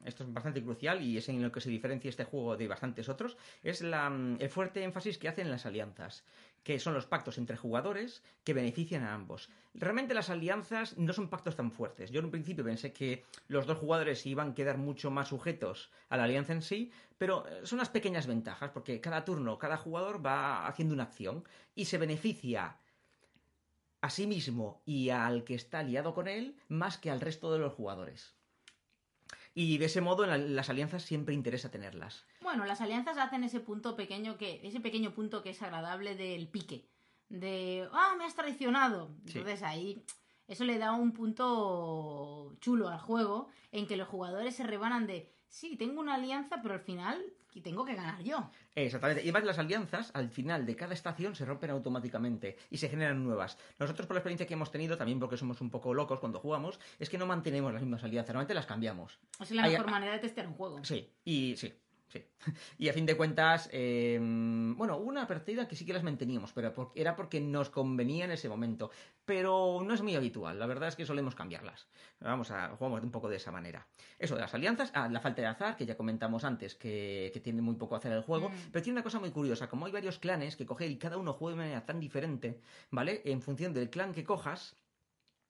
esto 0.04 0.24
es 0.24 0.32
bastante 0.32 0.62
crucial 0.62 1.02
y 1.02 1.18
es 1.18 1.28
en 1.28 1.40
lo 1.40 1.52
que 1.52 1.60
se 1.60 1.70
diferencia 1.70 2.08
este 2.08 2.24
juego 2.24 2.56
de 2.56 2.66
bastantes 2.66 3.08
otros, 3.08 3.36
es 3.62 3.82
la, 3.82 4.10
mm, 4.10 4.38
el 4.40 4.48
fuerte 4.48 4.82
énfasis 4.82 5.18
que 5.18 5.28
hacen 5.28 5.50
las 5.50 5.66
alianzas, 5.66 6.24
que 6.62 6.78
son 6.78 6.94
los 6.94 7.06
pactos 7.06 7.38
entre 7.38 7.56
jugadores 7.56 8.22
que 8.44 8.54
benefician 8.54 9.02
a 9.02 9.14
ambos. 9.14 9.48
Realmente 9.74 10.14
las 10.14 10.30
alianzas 10.30 10.98
no 10.98 11.12
son 11.12 11.28
pactos 11.28 11.56
tan 11.56 11.72
fuertes. 11.72 12.10
Yo 12.10 12.18
en 12.20 12.26
un 12.26 12.30
principio 12.30 12.64
pensé 12.64 12.92
que 12.92 13.24
los 13.48 13.66
dos 13.66 13.78
jugadores 13.78 14.26
iban 14.26 14.50
a 14.50 14.54
quedar 14.54 14.78
mucho 14.78 15.10
más 15.10 15.28
sujetos 15.28 15.90
a 16.08 16.16
la 16.16 16.24
alianza 16.24 16.52
en 16.52 16.62
sí, 16.62 16.92
pero 17.18 17.46
eh, 17.46 17.60
son 17.64 17.78
unas 17.78 17.88
pequeñas 17.88 18.26
ventajas, 18.26 18.70
porque 18.70 19.00
cada 19.00 19.24
turno, 19.24 19.58
cada 19.58 19.76
jugador 19.76 20.24
va 20.24 20.66
haciendo 20.66 20.94
una 20.94 21.04
acción 21.04 21.44
y 21.74 21.86
se 21.86 21.98
beneficia 21.98 22.76
a 24.00 24.10
sí 24.10 24.26
mismo 24.26 24.82
y 24.84 25.10
al 25.10 25.44
que 25.44 25.54
está 25.54 25.82
liado 25.82 26.14
con 26.14 26.28
él 26.28 26.56
más 26.68 26.98
que 26.98 27.10
al 27.10 27.20
resto 27.20 27.52
de 27.52 27.58
los 27.58 27.74
jugadores. 27.74 28.39
Y 29.54 29.78
de 29.78 29.86
ese 29.86 30.00
modo 30.00 30.26
las 30.26 30.70
alianzas 30.70 31.02
siempre 31.02 31.34
interesa 31.34 31.70
tenerlas. 31.70 32.24
Bueno, 32.40 32.64
las 32.64 32.80
alianzas 32.80 33.18
hacen 33.18 33.44
ese 33.44 33.60
punto 33.60 33.96
pequeño 33.96 34.38
que, 34.38 34.60
ese 34.62 34.80
pequeño 34.80 35.12
punto 35.12 35.42
que 35.42 35.50
es 35.50 35.62
agradable 35.62 36.14
del 36.14 36.48
pique. 36.48 36.88
De 37.28 37.88
ah, 37.92 38.14
me 38.16 38.24
has 38.24 38.34
traicionado. 38.34 39.14
Sí. 39.26 39.38
Entonces 39.38 39.62
ahí 39.62 40.04
Eso 40.46 40.64
le 40.64 40.78
da 40.78 40.92
un 40.92 41.12
punto 41.12 42.56
chulo 42.60 42.88
al 42.88 42.98
juego 42.98 43.48
en 43.70 43.86
que 43.86 43.96
los 43.96 44.08
jugadores 44.08 44.56
se 44.56 44.64
rebanan 44.64 45.06
de, 45.06 45.32
sí, 45.48 45.76
tengo 45.76 46.00
una 46.00 46.14
alianza, 46.14 46.60
pero 46.62 46.74
al 46.74 46.80
final 46.80 47.22
tengo 47.60 47.84
que 47.84 47.94
ganar 47.94 48.22
yo. 48.22 48.50
Exactamente. 48.74 49.22
Y 49.22 49.24
además 49.24 49.44
las 49.44 49.58
alianzas, 49.58 50.10
al 50.14 50.30
final 50.30 50.64
de 50.64 50.76
cada 50.76 50.94
estación, 50.94 51.34
se 51.34 51.44
rompen 51.44 51.70
automáticamente 51.70 52.56
y 52.70 52.78
se 52.78 52.88
generan 52.88 53.24
nuevas. 53.24 53.58
Nosotros, 53.78 54.06
por 54.06 54.14
la 54.14 54.20
experiencia 54.20 54.46
que 54.46 54.54
hemos 54.54 54.70
tenido, 54.70 54.96
también 54.96 55.18
porque 55.18 55.36
somos 55.36 55.60
un 55.60 55.70
poco 55.70 55.92
locos 55.92 56.20
cuando 56.20 56.38
jugamos, 56.38 56.78
es 56.98 57.10
que 57.10 57.18
no 57.18 57.26
mantenemos 57.26 57.72
las 57.72 57.82
mismas 57.82 58.04
alianzas, 58.04 58.28
normalmente 58.28 58.54
las 58.54 58.66
cambiamos. 58.66 59.18
Es 59.40 59.50
la 59.50 59.62
mejor 59.62 59.90
manera 59.90 60.12
de 60.12 60.20
testear 60.20 60.46
un 60.46 60.54
juego. 60.54 60.84
Sí, 60.84 61.10
y 61.24 61.56
sí. 61.56 61.74
Sí. 62.10 62.24
Y 62.78 62.88
a 62.88 62.92
fin 62.92 63.06
de 63.06 63.16
cuentas, 63.16 63.68
eh, 63.72 64.18
bueno, 64.20 64.96
hubo 64.96 65.08
una 65.08 65.26
partida 65.26 65.68
que 65.68 65.76
sí 65.76 65.84
que 65.84 65.92
las 65.92 66.02
manteníamos, 66.02 66.52
pero 66.52 66.92
era 66.94 67.14
porque 67.14 67.40
nos 67.40 67.70
convenía 67.70 68.24
en 68.24 68.32
ese 68.32 68.48
momento. 68.48 68.90
Pero 69.24 69.82
no 69.84 69.94
es 69.94 70.02
muy 70.02 70.16
habitual, 70.16 70.58
la 70.58 70.66
verdad 70.66 70.88
es 70.88 70.96
que 70.96 71.06
solemos 71.06 71.34
cambiarlas. 71.34 71.86
Vamos 72.20 72.50
a 72.50 72.70
jugamos 72.76 73.02
un 73.02 73.10
poco 73.10 73.28
de 73.28 73.36
esa 73.36 73.52
manera. 73.52 73.86
Eso 74.18 74.34
de 74.34 74.40
las 74.40 74.54
alianzas, 74.54 74.90
ah, 74.94 75.08
la 75.08 75.20
falta 75.20 75.42
de 75.42 75.48
azar, 75.48 75.76
que 75.76 75.86
ya 75.86 75.96
comentamos 75.96 76.44
antes, 76.44 76.74
que, 76.74 77.40
tiene 77.44 77.62
muy 77.62 77.76
poco 77.76 77.96
hacer 77.96 78.12
el 78.12 78.22
juego, 78.22 78.48
mm. 78.48 78.54
pero 78.72 78.82
tiene 78.82 78.98
una 78.98 79.02
cosa 79.02 79.20
muy 79.20 79.30
curiosa, 79.30 79.68
como 79.68 79.86
hay 79.86 79.92
varios 79.92 80.18
clanes 80.18 80.56
que 80.56 80.66
coger 80.66 80.90
y 80.90 80.96
cada 80.96 81.16
uno 81.16 81.32
juega 81.32 81.56
de 81.56 81.62
manera 81.62 81.86
tan 81.86 82.00
diferente, 82.00 82.60
¿vale? 82.90 83.22
En 83.24 83.40
función 83.40 83.72
del 83.72 83.88
clan 83.88 84.12
que 84.12 84.24
cojas, 84.24 84.76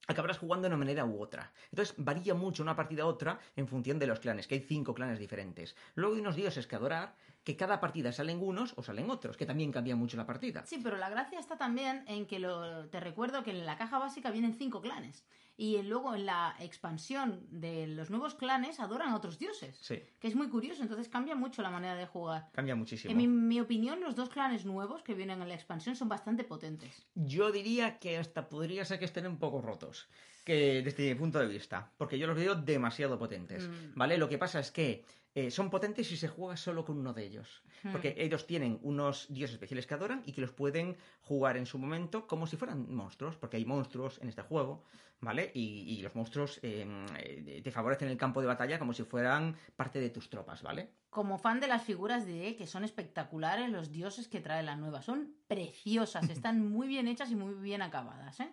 acabarás 0.07 0.39
jugando 0.39 0.69
de 0.69 0.75
una 0.75 0.79
manera 0.79 1.05
u 1.05 1.23
otra. 1.23 1.53
Entonces 1.71 1.95
varía 1.99 2.35
mucho 2.35 2.63
una 2.63 2.77
partida 2.77 3.05
a 3.05 3.07
otra 3.07 3.39
en 3.57 3.69
función 3.69 3.99
de 3.99 4.07
los 4.07 4.21
clanes, 4.21 4.47
que 4.47 4.57
hay 4.57 4.61
cinco 4.61 4.95
clanes 4.95 5.19
diferentes. 5.19 5.77
Luego 5.95 6.15
hay 6.15 6.21
unos 6.21 6.37
dioses 6.37 6.67
que 6.67 6.77
adorar, 6.77 7.15
que 7.45 7.57
cada 7.57 7.81
partida 7.81 8.13
salen 8.13 8.43
unos 8.43 8.75
o 8.77 8.83
salen 8.83 9.11
otros, 9.11 9.37
que 9.37 9.47
también 9.47 9.73
cambia 9.73 9.97
mucho 9.97 10.17
la 10.17 10.27
partida. 10.27 10.65
Sí, 10.67 10.81
pero 10.83 10.97
la 10.97 11.09
gracia 11.09 11.39
está 11.39 11.57
también 11.57 12.05
en 12.07 12.27
que 12.27 12.39
lo, 12.39 12.89
te 12.89 13.01
recuerdo 13.01 13.43
que 13.43 13.51
en 13.51 13.65
la 13.65 13.79
caja 13.79 13.99
básica 13.99 14.31
vienen 14.31 14.55
cinco 14.55 14.81
clanes. 14.81 15.25
Y 15.61 15.83
luego 15.83 16.15
en 16.15 16.25
la 16.25 16.57
expansión 16.59 17.47
de 17.51 17.87
los 17.87 18.09
nuevos 18.09 18.35
clanes 18.35 18.81
adoran 18.81 19.11
a 19.11 19.17
otros 19.17 19.39
dioses. 19.39 19.77
Sí. 19.83 20.03
Que 20.19 20.27
es 20.27 20.35
muy 20.35 20.49
curioso, 20.49 20.81
entonces 20.81 21.11
cambia 21.11 21.35
mucho 21.35 21.61
la 21.61 21.69
manera 21.69 21.95
de 21.97 22.07
jugar. 22.07 22.49
Cambia 22.53 22.75
muchísimo. 22.75 23.13
En 23.13 23.47
mi, 23.47 23.61
opinión, 23.61 24.01
los 24.01 24.17
dos 24.17 24.31
clanes 24.31 24.65
nuevos 24.65 25.03
que 25.03 25.13
vienen 25.13 25.43
en 25.43 25.49
la 25.49 25.55
expansión 25.55 25.97
son 25.97 26.09
bastante 26.09 26.45
potentes. 26.45 27.07
Yo 27.15 27.53
diría 27.53 27.99
que 27.99 28.17
hasta 28.17 28.49
podría 28.49 28.87
ser 28.87 28.99
que 28.99 29.05
estén 29.05 29.27
un 29.27 29.39
poco 29.39 29.61
rotos. 29.61 30.09
Que 30.47 30.81
desde 30.83 31.13
mi 31.13 31.15
punto 31.15 31.39
de 31.39 31.47
vista. 31.47 31.93
Porque 31.99 32.19
yo 32.19 32.27
los 32.27 32.37
veo 32.37 32.55
demasiado 32.55 33.19
potentes. 33.19 33.69
Mm. 33.69 33.97
¿Vale? 33.97 34.17
Lo 34.17 34.31
que 34.31 34.39
pasa 34.39 34.61
es 34.61 34.71
que 34.71 35.05
eh, 35.35 35.51
son 35.51 35.71
potentes 35.71 36.09
si 36.09 36.17
se 36.17 36.29
juega 36.29 36.57
solo 36.57 36.85
con 36.85 36.99
uno 36.99 37.13
de 37.13 37.25
ellos. 37.25 37.63
Hmm. 37.83 37.93
Porque 37.93 38.15
ellos 38.19 38.47
tienen 38.47 38.79
unos 38.83 39.27
dioses 39.33 39.55
especiales 39.55 39.87
que 39.87 39.95
adoran 39.95 40.23
y 40.27 40.33
que 40.33 40.41
los 40.41 40.53
pueden 40.53 40.97
jugar 41.23 41.57
en 41.57 41.67
su 41.67 41.79
momento 41.79 42.27
como 42.27 42.47
si 42.47 42.57
fueran 42.57 42.93
monstruos, 42.93 43.37
porque 43.37 43.57
hay 43.57 43.65
monstruos 43.65 44.19
en 44.23 44.29
este 44.29 44.43
juego, 44.43 44.85
¿vale? 45.21 45.51
Y, 45.55 46.01
los 46.03 46.15
monstruos 46.15 46.59
em, 46.63 47.07
eh, 47.19 47.61
te 47.63 47.71
favorecen 47.71 48.09
el 48.09 48.17
campo 48.17 48.41
de 48.41 48.47
batalla 48.49 48.79
como 48.79 48.93
si 48.93 49.05
fueran 49.05 49.57
parte 49.77 50.01
de 50.01 50.11
tus 50.11 50.31
tropas, 50.31 50.63
¿vale? 50.63 50.91
Como 51.11 51.39
fan 51.39 51.61
de 51.61 51.69
las 51.69 51.85
figuras 51.85 52.27
diré 52.27 52.57
que 52.57 52.67
son 52.67 52.85
espectaculares 52.85 53.69
los 53.71 53.93
dioses 53.93 54.29
que 54.29 54.41
trae 54.41 54.63
la 54.63 54.77
nueva. 54.77 55.03
Son 55.03 55.35
preciosas, 55.47 56.29
están 56.31 56.69
muy 56.69 56.89
bien 56.89 57.07
hechas 57.07 57.31
y 57.31 57.37
muy 57.37 57.55
bien 57.55 57.83
acabadas, 57.83 58.41
¿eh? 58.41 58.53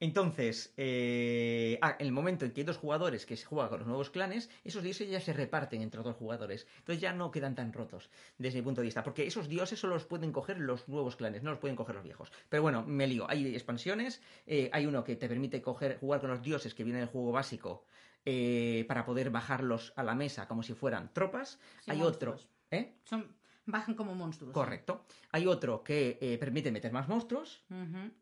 Entonces, 0.00 0.72
eh, 0.76 1.78
ah, 1.82 1.96
en 1.98 2.06
el 2.06 2.12
momento 2.12 2.44
en 2.44 2.52
que 2.52 2.60
hay 2.60 2.64
dos 2.64 2.76
jugadores 2.76 3.26
que 3.26 3.36
se 3.36 3.44
juegan 3.44 3.68
con 3.68 3.80
los 3.80 3.88
nuevos 3.88 4.10
clanes, 4.10 4.48
esos 4.64 4.82
dioses 4.82 5.10
ya 5.10 5.20
se 5.20 5.32
reparten 5.32 5.82
entre 5.82 5.98
los 5.98 6.06
dos 6.06 6.16
jugadores. 6.16 6.66
Entonces 6.78 7.00
ya 7.00 7.12
no 7.12 7.30
quedan 7.30 7.54
tan 7.54 7.72
rotos, 7.72 8.10
desde 8.38 8.58
mi 8.58 8.62
punto 8.64 8.80
de 8.80 8.86
vista. 8.86 9.02
Porque 9.02 9.26
esos 9.26 9.48
dioses 9.48 9.78
solo 9.78 9.94
los 9.94 10.04
pueden 10.04 10.32
coger 10.32 10.58
los 10.60 10.88
nuevos 10.88 11.16
clanes, 11.16 11.42
no 11.42 11.50
los 11.50 11.58
pueden 11.58 11.76
coger 11.76 11.96
los 11.96 12.04
viejos. 12.04 12.32
Pero 12.48 12.62
bueno, 12.62 12.84
me 12.86 13.06
lío. 13.06 13.28
Hay 13.28 13.54
expansiones, 13.54 14.22
eh, 14.46 14.70
hay 14.72 14.86
uno 14.86 15.02
que 15.02 15.16
te 15.16 15.28
permite 15.28 15.60
coger, 15.60 15.98
jugar 15.98 16.20
con 16.20 16.30
los 16.30 16.42
dioses 16.42 16.74
que 16.74 16.84
vienen 16.84 17.02
el 17.02 17.08
juego 17.08 17.32
básico 17.32 17.84
eh, 18.24 18.84
para 18.86 19.04
poder 19.04 19.30
bajarlos 19.30 19.92
a 19.96 20.02
la 20.02 20.14
mesa 20.14 20.46
como 20.46 20.62
si 20.62 20.74
fueran 20.74 21.12
tropas. 21.12 21.58
hay 21.86 22.02
otros. 22.02 22.48
¿Eh? 22.70 22.98
Son 23.04 23.37
bajan 23.68 23.94
como 23.94 24.14
monstruos. 24.14 24.52
Correcto. 24.52 25.04
Hay 25.30 25.46
otro 25.46 25.84
que 25.84 26.18
eh, 26.20 26.38
permite 26.38 26.72
meter 26.72 26.92
más 26.92 27.08
monstruos. 27.08 27.62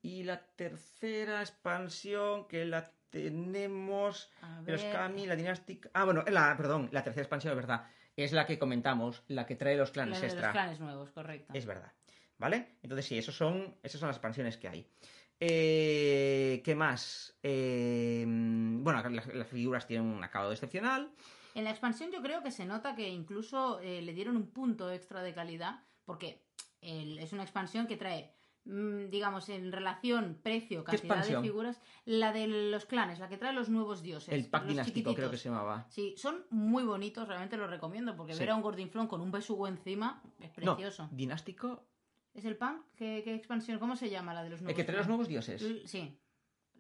Y 0.03 0.25
la 0.25 0.41
tercera 0.41 1.41
expansión 1.41 2.47
que 2.49 2.65
la 2.65 2.91
tenemos. 3.11 4.31
Los 4.67 4.83
Kami, 4.85 5.27
la 5.27 5.37
dinástica. 5.37 5.89
Ah, 5.95 6.05
bueno, 6.05 6.25
la, 6.29 6.57
perdón, 6.57 6.89
la 6.93 7.03
tercera 7.03 7.23
expansión 7.23 7.53
es 7.53 7.57
verdad. 7.57 7.87
Es 8.17 8.33
la 8.33 8.47
que 8.47 8.59
comentamos, 8.59 9.23
la 9.29 9.47
que 9.47 9.57
trae 9.57 9.77
los 9.77 9.91
clanes 9.91 10.21
la 10.21 10.27
extra. 10.27 10.47
Los 10.49 10.53
clanes 10.53 10.81
nuevos, 10.81 11.11
correcto. 11.11 11.53
Es 11.55 11.67
verdad. 11.67 11.93
¿Vale? 12.39 12.77
Entonces 12.83 13.07
sí, 13.07 13.17
esos 13.17 13.37
son, 13.37 13.77
esas 13.83 14.01
son 14.01 14.09
las 14.09 14.17
expansiones 14.17 14.57
que 14.57 14.69
hay. 14.69 14.91
Eh, 15.39 16.63
¿Qué 16.65 16.75
más? 16.75 17.39
Eh, 17.43 18.25
bueno, 18.27 19.03
las, 19.09 19.27
las, 19.35 19.47
figuras 19.47 19.87
tienen 19.87 20.07
un 20.07 20.23
acabado 20.25 20.53
excepcional. 20.53 21.11
En 21.57 21.65
la 21.65 21.71
expansión 21.71 22.11
yo 22.13 22.21
creo 22.21 22.43
que 22.43 22.51
se 22.51 22.67
nota 22.67 22.95
que 22.95 23.09
incluso 23.09 23.81
eh, 23.81 24.03
le 24.03 24.13
dieron 24.13 24.37
un 24.37 24.51
punto 24.51 24.91
extra 24.91 25.23
de 25.23 25.33
calidad, 25.33 25.81
porque 26.05 26.45
es 26.83 27.33
una 27.33 27.45
expansión 27.45 27.87
que 27.87 27.97
trae, 27.97 28.35
mm, 28.67 29.09
digamos, 29.09 29.49
en 29.49 29.73
relación 29.73 30.39
precio-cantidad 30.43 31.27
de 31.27 31.41
figuras, 31.41 31.81
la 32.05 32.35
de 32.35 32.47
los 32.47 32.85
clanes, 32.85 33.21
la 33.21 33.31
que 33.31 33.39
trae 33.39 33.55
los 33.55 33.71
nuevos 33.71 34.03
dioses. 34.03 34.35
El 34.35 34.51
pack 34.51 34.67
dinástico 34.67 35.15
creo 35.15 35.31
que 35.31 35.39
se 35.39 35.49
llamaba. 35.49 35.87
Sí, 35.89 36.13
son 36.19 36.45
muy 36.51 36.85
bonitos, 36.85 37.27
realmente 37.27 37.57
los 37.57 37.71
recomiendo, 37.71 38.15
porque 38.17 38.35
ver 38.35 38.51
a 38.51 38.55
un 38.55 38.61
Gordinflón 38.61 39.07
con 39.07 39.23
un 39.23 39.31
besugo 39.31 39.67
encima 39.67 40.23
es 40.39 40.51
precioso. 40.51 41.09
dinástico... 41.11 41.87
¿Es 42.35 42.45
el 42.45 42.59
pan? 42.59 42.85
¿Qué, 42.97 43.23
¿Qué, 43.25 43.35
expansión? 43.35 43.79
¿Cómo 43.79 43.97
se 43.97 44.11
llama 44.11 44.35
la 44.35 44.45
de 44.45 44.51
los 44.51 44.61
nuevos? 44.61 44.73
El 44.73 44.77
que 44.77 44.85
trae 44.85 44.99
los 44.99 45.09
nuevos 45.09 45.27
dioses. 45.27 45.65
sí 45.87 46.21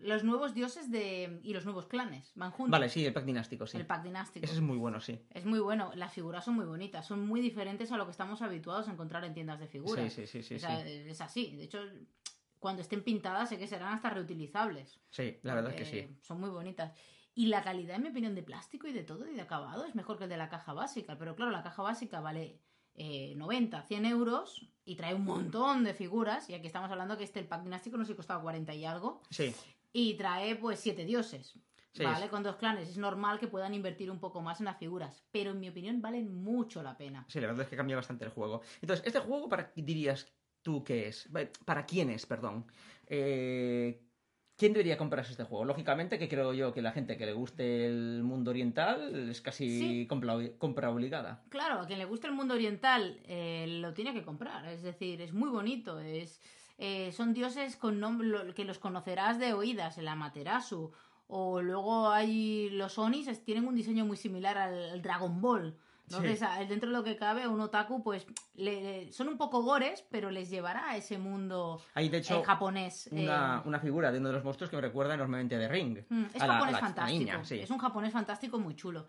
los 0.00 0.24
nuevos 0.24 0.54
dioses 0.54 0.90
de 0.90 1.40
y 1.42 1.52
los 1.52 1.64
nuevos 1.64 1.86
clanes 1.86 2.32
van 2.34 2.50
juntos. 2.50 2.70
Vale, 2.70 2.88
sí, 2.88 3.04
el 3.04 3.12
pack 3.12 3.24
dinástico, 3.24 3.66
sí. 3.66 3.76
El 3.76 3.86
pack 3.86 4.02
dinástico. 4.02 4.44
Ese 4.44 4.54
es 4.54 4.60
muy 4.60 4.76
bueno, 4.76 5.00
sí. 5.00 5.20
Es 5.30 5.44
muy 5.44 5.58
bueno. 5.58 5.90
Las 5.94 6.12
figuras 6.12 6.44
son 6.44 6.54
muy 6.54 6.66
bonitas, 6.66 7.06
son 7.06 7.26
muy 7.26 7.40
diferentes 7.40 7.90
a 7.92 7.96
lo 7.96 8.04
que 8.04 8.10
estamos 8.10 8.42
habituados 8.42 8.88
a 8.88 8.92
encontrar 8.92 9.24
en 9.24 9.34
tiendas 9.34 9.58
de 9.58 9.66
figuras. 9.66 10.12
Sí, 10.12 10.26
sí, 10.26 10.42
sí, 10.42 10.58
sí, 10.58 10.66
es, 10.66 11.20
así. 11.20 11.56
De 11.56 11.64
hecho, 11.64 11.80
cuando 12.58 12.82
estén 12.82 13.02
pintadas 13.02 13.48
sé 13.48 13.58
que 13.58 13.66
serán 13.66 13.94
hasta 13.94 14.10
reutilizables. 14.10 15.00
Sí, 15.10 15.38
la 15.42 15.54
verdad 15.54 15.72
es 15.72 15.78
que 15.78 15.84
sí. 15.84 16.16
Son 16.20 16.40
muy 16.40 16.50
bonitas. 16.50 16.92
Y 17.34 17.46
la 17.46 17.62
calidad, 17.62 17.96
en 17.96 18.02
mi 18.02 18.08
opinión, 18.08 18.34
de 18.34 18.42
plástico 18.42 18.86
y 18.86 18.92
de 18.92 19.02
todo 19.02 19.28
y 19.28 19.34
de 19.34 19.42
acabado 19.42 19.84
es 19.84 19.94
mejor 19.94 20.18
que 20.18 20.24
el 20.24 20.30
de 20.30 20.38
la 20.38 20.48
caja 20.48 20.72
básica. 20.72 21.18
Pero 21.18 21.36
claro, 21.36 21.50
la 21.50 21.62
caja 21.62 21.82
básica 21.82 22.20
vale 22.20 22.60
90, 22.96 23.78
eh, 23.78 23.82
100 23.86 24.06
euros 24.06 24.66
y 24.86 24.96
trae 24.96 25.14
un 25.14 25.24
montón 25.24 25.84
de 25.84 25.92
figuras. 25.92 26.48
Y 26.48 26.54
aquí 26.54 26.66
estamos 26.66 26.90
hablando 26.90 27.18
que 27.18 27.24
este, 27.24 27.40
el 27.40 27.46
pack 27.46 27.62
dinástico, 27.62 27.98
no 27.98 28.06
sé 28.06 28.16
costaba 28.16 28.42
40 28.42 28.74
y 28.74 28.84
algo. 28.84 29.22
Sí 29.30 29.54
y 29.96 30.12
trae 30.12 30.56
pues 30.56 30.78
siete 30.78 31.06
dioses. 31.06 31.58
¿Vale? 31.98 32.28
Con 32.28 32.42
dos 32.42 32.56
clanes. 32.56 32.90
Es 32.90 32.98
normal 32.98 33.38
que 33.38 33.48
puedan 33.48 33.72
invertir 33.72 34.10
un 34.10 34.20
poco 34.20 34.42
más 34.42 34.60
en 34.60 34.66
las 34.66 34.76
figuras. 34.76 35.24
Pero 35.30 35.52
en 35.52 35.60
mi 35.60 35.70
opinión 35.70 36.02
valen 36.02 36.34
mucho 36.34 36.82
la 36.82 36.98
pena. 36.98 37.24
Sí, 37.28 37.40
la 37.40 37.46
verdad 37.46 37.62
es 37.62 37.70
que 37.70 37.76
cambia 37.76 37.96
bastante 37.96 38.26
el 38.26 38.30
juego. 38.30 38.60
Entonces, 38.82 39.06
¿este 39.06 39.20
juego 39.20 39.48
para 39.48 39.72
dirías 39.74 40.30
tú 40.60 40.84
que 40.84 41.08
es? 41.08 41.30
¿Para 41.64 41.86
quiénes, 41.86 42.26
perdón? 42.26 42.66
Eh, 43.06 44.02
¿Quién 44.58 44.74
debería 44.74 44.98
comprarse 44.98 45.30
este 45.30 45.44
juego? 45.44 45.64
Lógicamente 45.64 46.18
que 46.18 46.28
creo 46.28 46.52
yo 46.52 46.74
que 46.74 46.82
la 46.82 46.92
gente 46.92 47.16
que 47.16 47.24
le 47.24 47.32
guste 47.32 47.86
el 47.86 48.22
mundo 48.22 48.50
oriental 48.50 49.30
es 49.30 49.40
casi 49.40 50.06
compra, 50.06 50.90
obligada. 50.90 51.42
Claro, 51.48 51.80
a 51.80 51.86
quien 51.86 51.98
le 51.98 52.04
guste 52.04 52.26
el 52.26 52.34
mundo 52.34 52.52
oriental 52.52 53.18
eh, 53.24 53.64
lo 53.80 53.94
tiene 53.94 54.12
que 54.12 54.22
comprar. 54.22 54.66
Es 54.66 54.82
decir, 54.82 55.22
es 55.22 55.32
muy 55.32 55.48
bonito. 55.48 55.98
Es 56.00 56.42
eh, 56.78 57.12
son 57.12 57.32
dioses 57.32 57.76
con 57.76 58.00
nombre 58.00 58.52
que 58.54 58.64
los 58.64 58.78
conocerás 58.78 59.38
de 59.38 59.54
oídas, 59.54 59.98
el 59.98 60.08
Amaterasu. 60.08 60.92
O 61.28 61.60
luego 61.60 62.10
hay 62.10 62.70
los 62.70 62.98
Onis, 62.98 63.44
tienen 63.44 63.66
un 63.66 63.74
diseño 63.74 64.04
muy 64.04 64.16
similar 64.16 64.56
al, 64.58 65.02
Dragon 65.02 65.40
Ball. 65.40 65.76
Entonces, 66.08 66.40
dentro 66.68 66.88
de 66.88 66.96
lo 66.96 67.02
que 67.02 67.16
cabe, 67.16 67.48
un 67.48 67.60
otaku, 67.60 68.00
pues 68.00 68.26
son 69.10 69.28
un 69.28 69.36
poco 69.36 69.62
gores, 69.62 70.04
pero 70.08 70.30
les 70.30 70.48
llevará 70.48 70.90
a 70.90 70.96
ese 70.96 71.18
mundo 71.18 71.82
Hay, 71.94 72.08
de 72.08 72.18
hecho, 72.18 72.38
eh, 72.38 72.44
japonés. 72.44 73.08
Una, 73.10 73.56
eh. 73.64 73.68
una, 73.68 73.80
figura 73.80 74.12
de 74.12 74.20
uno 74.20 74.28
de 74.28 74.34
los 74.34 74.44
monstruos 74.44 74.70
que 74.70 74.76
me 74.76 74.82
recuerda 74.82 75.14
enormemente 75.14 75.58
de 75.58 75.66
Ring. 75.66 75.98
Mm, 76.08 76.24
es 76.32 76.40
japonés 76.40 76.78
fantástico. 76.78 77.32
Es 77.50 77.70
un 77.70 77.78
japonés 77.78 78.12
fantástico 78.12 78.58
muy 78.60 78.76
chulo. 78.76 79.06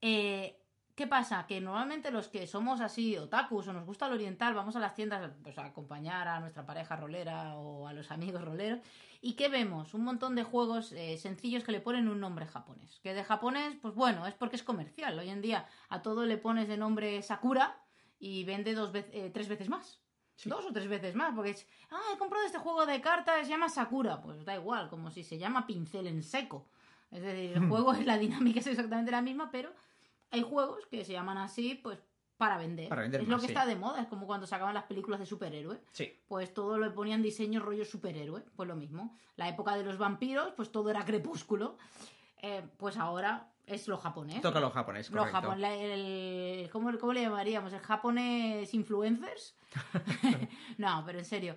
Eh, 0.00 0.63
¿Qué 0.94 1.08
pasa? 1.08 1.44
Que 1.48 1.60
normalmente 1.60 2.12
los 2.12 2.28
que 2.28 2.46
somos 2.46 2.80
así 2.80 3.16
otakus 3.18 3.66
o 3.66 3.72
nos 3.72 3.84
gusta 3.84 4.06
el 4.06 4.12
oriental, 4.12 4.54
vamos 4.54 4.76
a 4.76 4.78
las 4.78 4.94
tiendas 4.94 5.28
pues, 5.42 5.58
a 5.58 5.64
acompañar 5.64 6.28
a 6.28 6.38
nuestra 6.38 6.64
pareja 6.64 6.94
rolera 6.94 7.56
o 7.56 7.88
a 7.88 7.92
los 7.92 8.12
amigos 8.12 8.44
roleros. 8.44 8.78
¿Y 9.20 9.32
qué 9.32 9.48
vemos? 9.48 9.92
Un 9.94 10.04
montón 10.04 10.36
de 10.36 10.44
juegos 10.44 10.92
eh, 10.92 11.18
sencillos 11.18 11.64
que 11.64 11.72
le 11.72 11.80
ponen 11.80 12.08
un 12.08 12.20
nombre 12.20 12.46
japonés. 12.46 13.00
Que 13.02 13.12
de 13.12 13.24
japonés, 13.24 13.74
pues 13.82 13.94
bueno, 13.94 14.24
es 14.28 14.34
porque 14.34 14.54
es 14.54 14.62
comercial. 14.62 15.18
Hoy 15.18 15.30
en 15.30 15.42
día 15.42 15.66
a 15.88 16.00
todo 16.00 16.26
le 16.26 16.38
pones 16.38 16.68
de 16.68 16.76
nombre 16.76 17.20
Sakura 17.22 17.76
y 18.20 18.44
vende 18.44 18.74
dos 18.74 18.92
eh, 18.94 19.30
tres 19.34 19.48
veces 19.48 19.68
más. 19.68 20.00
Dos 20.44 20.64
o 20.64 20.72
tres 20.72 20.86
veces 20.86 21.16
más, 21.16 21.34
porque 21.34 21.50
es, 21.50 21.66
ah, 21.90 22.12
he 22.14 22.18
comprado 22.18 22.46
este 22.46 22.58
juego 22.58 22.86
de 22.86 23.00
cartas, 23.00 23.46
se 23.46 23.50
llama 23.50 23.68
Sakura. 23.68 24.22
Pues 24.22 24.44
da 24.44 24.54
igual, 24.54 24.88
como 24.88 25.10
si 25.10 25.24
se 25.24 25.38
llama 25.38 25.66
pincel 25.66 26.06
en 26.06 26.22
seco. 26.22 26.68
Es 27.10 27.22
decir, 27.22 27.56
el 27.56 27.68
juego, 27.68 27.92
la 28.04 28.16
dinámica 28.16 28.60
es 28.60 28.66
exactamente 28.68 29.10
la 29.10 29.22
misma, 29.22 29.50
pero 29.50 29.72
hay 30.34 30.42
juegos 30.42 30.86
que 30.86 31.04
se 31.04 31.12
llaman 31.12 31.38
así, 31.38 31.74
pues 31.82 31.98
para 32.36 32.58
vender. 32.58 32.88
Para 32.88 33.02
vender 33.02 33.20
es 33.20 33.28
más, 33.28 33.36
lo 33.36 33.40
que 33.40 33.46
sí. 33.46 33.52
está 33.52 33.64
de 33.66 33.76
moda, 33.76 34.02
es 34.02 34.08
como 34.08 34.26
cuando 34.26 34.46
sacaban 34.46 34.74
las 34.74 34.84
películas 34.84 35.20
de 35.20 35.26
superhéroe. 35.26 35.80
Sí. 35.92 36.20
Pues 36.26 36.52
todo 36.52 36.78
lo 36.78 36.92
ponían 36.92 37.22
diseño 37.22 37.60
rollo 37.60 37.84
superhéroe, 37.84 38.42
pues 38.56 38.68
lo 38.68 38.76
mismo. 38.76 39.16
La 39.36 39.48
época 39.48 39.76
de 39.76 39.84
los 39.84 39.98
vampiros, 39.98 40.52
pues 40.56 40.72
todo 40.72 40.90
era 40.90 41.04
crepúsculo. 41.04 41.78
Eh, 42.42 42.62
pues 42.76 42.96
ahora 42.96 43.52
es 43.66 43.88
lo 43.88 43.96
japonés. 43.96 44.42
Toca 44.42 44.60
lo 44.60 44.70
japonés, 44.70 45.08
correcto. 45.08 45.52
el- 45.54 46.68
¿cómo, 46.70 46.98
cómo 46.98 47.12
le 47.12 47.22
llamaríamos? 47.22 47.72
¿El 47.72 47.80
japonés 47.80 48.74
influencers? 48.74 49.56
no, 50.78 51.02
pero 51.06 51.18
en 51.20 51.24
serio. 51.24 51.56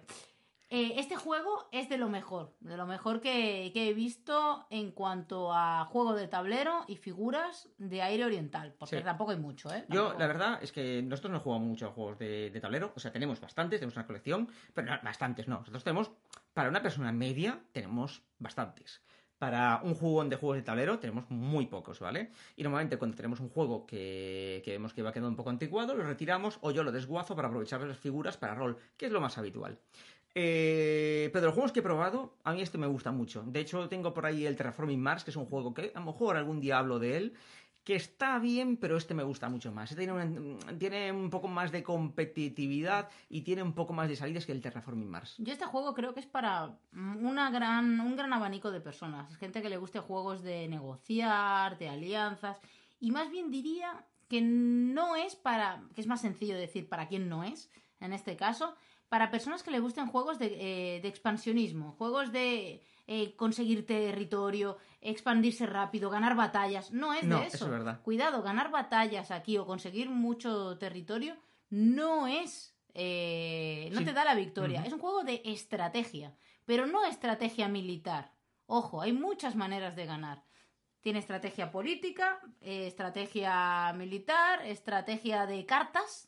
Eh, 0.70 0.96
este 1.00 1.16
juego 1.16 1.66
es 1.72 1.88
de 1.88 1.98
lo 1.98 2.10
mejor, 2.10 2.54
de 2.60 2.76
lo 2.76 2.86
mejor 2.86 3.22
que, 3.22 3.72
que 3.74 3.90
he 3.90 3.94
visto 3.94 4.66
en 4.70 4.92
cuanto 4.92 5.54
a 5.54 5.86
juego 5.86 6.14
de 6.14 6.28
tablero 6.28 6.84
y 6.88 6.98
figuras 6.98 7.70
de 7.78 8.02
aire 8.02 8.26
oriental, 8.26 8.76
porque 8.78 8.98
Sí. 8.98 9.04
tampoco 9.04 9.32
hay 9.32 9.38
mucho, 9.38 9.74
¿eh? 9.74 9.86
Yo, 9.88 10.14
la 10.20 10.28
verdad, 10.28 10.60
es 10.62 10.74
que 10.74 11.02
nosotros 11.02 11.32
no 11.32 11.40
jugamos 11.40 11.68
mucho 11.70 11.88
a 11.88 11.92
juegos 11.92 12.20
de, 12.20 12.50
de 12.50 12.60
tablero. 12.60 12.92
O 12.96 13.00
sea, 13.00 13.14
tenemos 13.14 13.40
bastantes, 13.40 13.80
tenemos 13.80 13.96
una 13.96 14.06
colección, 14.08 14.50
pero 14.74 14.92
no, 14.92 15.00
bastantes 15.04 15.48
no. 15.48 15.60
Nosotros 15.60 15.86
tenemos, 15.86 16.12
para 16.54 16.68
una 16.68 16.82
persona 16.82 17.14
media, 17.14 17.62
tenemos 17.72 18.24
bastantes. 18.38 19.02
Para 19.38 19.82
un 19.84 19.94
jugón 19.94 20.30
de 20.30 20.36
juegos 20.36 20.58
de 20.58 20.64
tablero 20.64 20.98
tenemos 20.98 21.30
muy 21.30 21.68
pocos, 21.68 22.00
¿vale? 22.00 22.32
Y 22.56 22.64
normalmente 22.64 22.98
cuando 22.98 23.16
tenemos 23.16 23.40
un 23.40 23.50
juego 23.50 23.86
que, 23.86 24.64
que 24.66 24.72
vemos 24.72 24.96
que 24.96 25.04
va 25.04 25.12
quedando 25.14 25.30
un 25.30 25.36
poco 25.36 25.52
anticuado, 25.52 25.94
lo 25.94 26.04
retiramos 26.04 26.58
o 26.62 26.72
yo 26.72 26.84
lo 26.84 26.92
desguazo 26.92 27.36
para 27.36 27.48
aprovechar 27.48 27.80
las 27.82 28.00
figuras 28.00 28.36
para 28.36 28.56
rol, 28.56 28.78
que 28.98 29.06
es 29.06 29.12
lo 29.12 29.22
más 29.22 29.38
habitual. 29.38 29.78
Eh, 30.40 31.32
pero 31.34 31.42
de 31.42 31.48
los 31.48 31.56
juegos 31.56 31.72
que 31.72 31.80
he 31.80 31.84
probado, 31.84 32.38
a 32.44 32.54
mí 32.54 32.62
este 32.62 32.78
me 32.78 32.86
gusta 32.86 33.12
mucho. 33.12 33.42
De 33.42 33.60
hecho, 33.60 33.90
tengo 33.90 34.14
por 34.14 34.28
ahí 34.28 34.46
el 34.46 34.56
Terraforming 34.56 35.02
Mars, 35.02 35.24
que 35.24 35.32
es 35.32 35.36
un 35.36 35.48
juego 35.48 35.74
que 35.74 35.92
a 35.96 36.00
lo 36.00 36.06
mejor 36.06 36.38
algún 36.38 36.60
día 36.60 36.78
hablo 36.78 37.00
de 37.00 37.18
él, 37.18 37.34
que 37.84 37.96
está 37.96 38.38
bien, 38.38 38.78
pero 38.78 38.98
este 38.98 39.16
me 39.16 39.24
gusta 39.24 39.50
mucho 39.50 39.72
más. 39.72 39.90
Este 39.90 40.06
tiene, 40.06 40.14
un, 40.14 40.60
tiene 40.78 41.12
un 41.12 41.32
poco 41.32 41.48
más 41.48 41.72
de 41.72 41.82
competitividad 41.82 43.10
y 43.30 43.42
tiene 43.42 43.64
un 43.64 43.74
poco 43.74 43.94
más 43.94 44.10
de 44.10 44.16
salidas 44.16 44.46
que 44.46 44.52
el 44.52 44.62
Terraforming 44.62 45.10
Mars. 45.10 45.34
Yo 45.40 45.54
este 45.54 45.66
juego 45.66 45.96
creo 45.96 46.14
que 46.14 46.20
es 46.20 46.28
para 46.28 46.78
una 46.94 47.50
gran, 47.50 48.00
un 48.00 48.16
gran 48.16 48.32
abanico 48.32 48.70
de 48.70 48.80
personas. 48.80 49.36
Gente 49.38 49.64
que 49.64 49.70
le 49.70 49.78
guste 49.78 50.02
juegos 50.02 50.44
de 50.44 50.68
negociar, 50.68 51.80
de 51.80 51.90
alianzas. 51.90 52.62
Y 53.00 53.10
más 53.10 53.32
bien 53.32 53.50
diría 53.50 54.06
que 54.28 54.42
no 54.42 55.16
es 55.16 55.36
para. 55.36 55.82
que 55.96 56.02
es 56.02 56.08
más 56.08 56.22
sencillo 56.22 56.56
decir 56.56 56.88
para 56.88 57.08
quién 57.08 57.28
no 57.28 57.44
es, 57.44 57.72
en 58.00 58.14
este 58.14 58.38
caso. 58.38 58.76
Para 59.10 59.32
personas 59.32 59.64
que 59.64 59.72
le 59.72 59.80
gusten 59.80 60.08
juegos 60.08 60.38
de, 60.38 60.48
eh, 60.98 61.02
de 61.02 61.08
expansionismo, 61.08 61.94
juegos 61.94 62.32
de 62.32 62.84
eh, 63.08 63.36
conseguir 63.38 63.86
territorio, 63.86 64.78
expandirse 65.00 65.66
rápido, 65.66 66.10
ganar 66.10 66.36
batallas. 66.36 66.92
No 66.92 67.14
es 67.14 67.24
No, 67.24 67.40
de 67.40 67.48
eso. 67.48 67.56
eso 67.56 67.66
es 67.66 67.72
verdad. 67.72 68.02
Cuidado, 68.02 68.42
ganar 68.44 68.70
batallas 68.70 69.32
aquí 69.32 69.58
o 69.58 69.66
conseguir 69.66 70.10
mucho 70.10 70.78
territorio 70.78 71.38
no 71.70 72.28
es. 72.28 72.74
eh, 73.00 73.90
no 73.94 74.00
Sí. 74.00 74.06
te 74.06 74.14
da 74.14 74.26
la 74.26 74.34
victoria. 74.34 74.84
Es 74.84 74.92
un 74.92 74.98
juego 75.00 75.24
de 75.24 75.42
estrategia, 75.46 76.34
pero 76.66 76.88
no 76.88 77.06
estrategia 77.06 77.68
militar. 77.68 78.34
Ojo, 78.66 79.02
hay 79.02 79.14
muchas 79.14 79.56
maneras 79.56 79.96
de 79.96 80.08
ganar. 80.08 80.44
Tiene 81.02 81.20
estrategia 81.20 81.70
política, 81.70 82.40
eh, 82.60 82.88
estrategia 82.88 83.94
militar, 83.96 84.66
estrategia 84.66 85.46
de 85.46 85.64
cartas. 85.68 86.28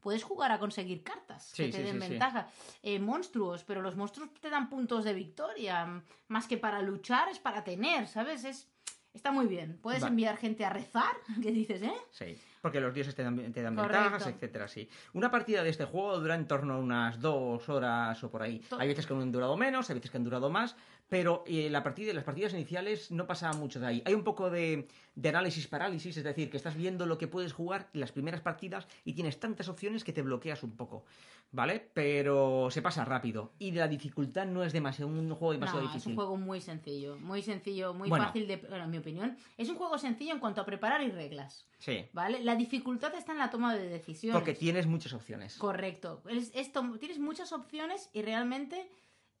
Puedes 0.00 0.22
jugar 0.24 0.50
a 0.52 0.58
conseguir 0.58 1.02
cartas 1.02 1.44
Sí, 1.44 1.64
que 1.66 1.72
te 1.72 1.76
sí, 1.78 1.82
den 1.84 2.00
sí, 2.02 2.08
ventaja. 2.08 2.48
Eh, 2.82 2.98
monstruos, 2.98 3.64
pero 3.64 3.82
los 3.82 3.96
monstruos 3.96 4.30
te 4.40 4.48
dan 4.50 4.68
puntos 4.70 5.04
de 5.04 5.12
victoria. 5.14 6.02
Más 6.28 6.46
que 6.46 6.56
para 6.56 6.80
luchar, 6.82 7.28
es 7.28 7.38
para 7.38 7.62
tener, 7.64 8.08
¿sabes? 8.08 8.44
Es, 8.44 8.68
está 9.12 9.30
muy 9.30 9.46
bien. 9.46 9.78
Puedes 9.82 10.02
enviar 10.02 10.36
gente 10.38 10.64
a 10.64 10.70
rezar, 10.70 11.12
¿qué 11.42 11.50
dices, 11.52 11.82
eh? 11.82 11.92
Sí, 12.10 12.38
porque 12.62 12.80
los 12.80 12.94
dioses 12.94 13.14
te 13.14 13.22
dan, 13.22 13.52
te 13.52 13.62
dan 13.62 13.74
Correcto. 13.76 14.02
ventajas, 14.02 14.26
etcétera, 14.34 14.68
sí. 14.68 14.88
Una 15.12 15.30
partida 15.30 15.62
de 15.62 15.70
este 15.70 15.84
juego 15.84 16.18
dura 16.18 16.34
en 16.34 16.46
torno 16.48 16.74
a 16.74 16.78
unas 16.78 17.20
dos 17.20 17.68
horas 17.68 18.22
o 18.24 18.30
por 18.30 18.42
ahí. 18.42 18.60
To- 18.70 18.78
Hay 18.80 18.88
veces 18.88 19.06
que 19.06 19.12
han 19.14 19.32
durado 19.32 19.56
menos, 19.56 19.90
hay 19.90 19.94
veces 19.96 20.10
que 20.10 20.16
han 20.16 20.24
durado 20.24 20.48
más, 20.50 20.76
pero 21.10 21.42
eh, 21.46 21.68
la 21.68 21.82
partida, 21.82 22.12
las 22.14 22.24
partidas 22.24 22.54
iniciales 22.54 23.10
no 23.10 23.26
pasaba 23.26 23.52
mucho 23.54 23.80
de 23.80 23.86
ahí. 23.88 24.02
Hay 24.06 24.14
un 24.14 24.22
poco 24.24 24.48
de, 24.48 24.86
de 25.16 25.28
análisis 25.28 25.66
parálisis, 25.66 26.16
es 26.16 26.24
decir, 26.24 26.48
que 26.48 26.56
estás 26.56 26.76
viendo 26.76 27.04
lo 27.04 27.18
que 27.18 27.26
puedes 27.28 27.52
jugar 27.52 27.90
en 27.92 28.00
las 28.00 28.12
primeras 28.12 28.40
partidas 28.40 28.86
y 29.04 29.12
tienes 29.14 29.38
tantas 29.40 29.68
opciones 29.68 30.04
que 30.04 30.12
te 30.12 30.22
bloqueas 30.22 30.62
un 30.62 30.76
poco, 30.76 31.04
¿vale? 31.50 31.90
Pero 31.92 32.68
se 32.70 32.80
pasa 32.80 33.04
rápido 33.04 33.52
y 33.58 33.72
la 33.72 33.88
dificultad 33.88 34.46
no 34.46 34.62
es 34.62 34.72
demasiado 34.72 35.10
un 35.10 35.28
juego 35.34 35.52
demasiado 35.52 35.82
no, 35.82 35.88
es 35.88 35.92
difícil. 35.94 36.12
un 36.12 36.16
juego 36.16 36.36
muy 36.36 36.60
sencillo, 36.60 37.18
muy 37.18 37.42
sencillo, 37.42 37.92
muy 37.92 38.08
Bueno. 38.08 38.24
fácil 38.24 38.46
de, 38.46 38.56
bueno, 38.58 38.84
en 38.84 38.90
mi 38.90 38.98
opinión. 38.98 39.36
Es 39.58 39.68
un 39.68 39.74
juego 39.74 39.98
sencillo 39.98 40.32
en 40.32 40.38
cuanto 40.38 40.60
a 40.60 40.64
preparar 40.64 41.02
y 41.02 41.10
reglas, 41.10 41.66
Sí, 41.80 42.06
¿vale? 42.12 42.44
La 42.44 42.54
dificultad 42.54 43.12
está 43.16 43.32
en 43.32 43.38
la 43.38 43.50
toma 43.50 43.74
de 43.74 43.88
decisiones. 43.88 44.38
porque 44.38 44.54
tienes 44.54 44.86
muchas 44.86 45.12
opciones. 45.12 45.56
Correcto. 45.56 46.22
Es, 46.28 46.52
esto, 46.54 46.88
tienes 47.00 47.18
muchas 47.18 47.52
opciones 47.52 48.10
y 48.12 48.22
realmente 48.22 48.88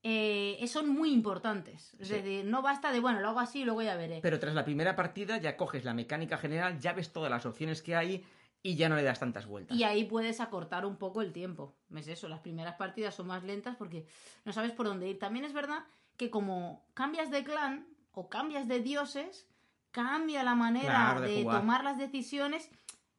eh, 0.02 0.64
son 0.66 0.88
muy 0.88 1.12
importantes. 1.12 1.94
Es 1.98 2.08
Sí. 2.08 2.14
decir, 2.14 2.44
no 2.44 2.62
basta 2.62 2.90
de, 2.92 3.00
bueno, 3.00 3.20
lo 3.20 3.28
hago 3.28 3.40
así 3.40 3.60
y 3.60 3.64
luego 3.64 3.82
ya 3.82 3.96
veré. 3.96 4.20
Pero 4.22 4.38
tras 4.38 4.54
la 4.54 4.64
primera 4.64 4.96
partida 4.96 5.36
ya 5.38 5.56
coges 5.56 5.84
la 5.84 5.94
mecánica 5.94 6.38
general, 6.38 6.78
ya 6.78 6.92
ves 6.92 7.12
todas 7.12 7.30
las 7.30 7.44
opciones 7.46 7.82
que 7.82 7.96
hay 7.96 8.24
y 8.62 8.76
ya 8.76 8.88
no 8.88 8.96
le 8.96 9.02
das 9.02 9.18
tantas 9.20 9.46
vueltas. 9.46 9.76
Y 9.76 9.84
ahí 9.84 10.04
puedes 10.04 10.40
acortar 10.40 10.84
un 10.86 10.96
poco 10.96 11.22
el 11.22 11.32
tiempo. 11.32 11.74
Es 11.94 12.08
eso, 12.08 12.28
las 12.28 12.40
primeras 12.40 12.76
partidas 12.76 13.14
son 13.14 13.26
más 13.26 13.42
lentas 13.44 13.76
porque 13.76 14.06
no 14.44 14.52
sabes 14.52 14.72
por 14.72 14.86
dónde 14.86 15.08
ir. 15.08 15.18
También 15.18 15.44
es 15.44 15.52
verdad 15.52 15.84
que 16.16 16.30
como 16.30 16.86
cambias 16.94 17.30
de 17.30 17.44
clan 17.44 17.86
o 18.12 18.28
cambias 18.28 18.68
de 18.68 18.80
dioses, 18.80 19.46
cambia 19.90 20.42
la 20.42 20.54
manera 20.54 20.86
Claro, 21.12 21.20
de 21.22 21.28
de, 21.36 21.44
tomar 21.44 21.84
las 21.84 21.98
decisiones 21.98 22.70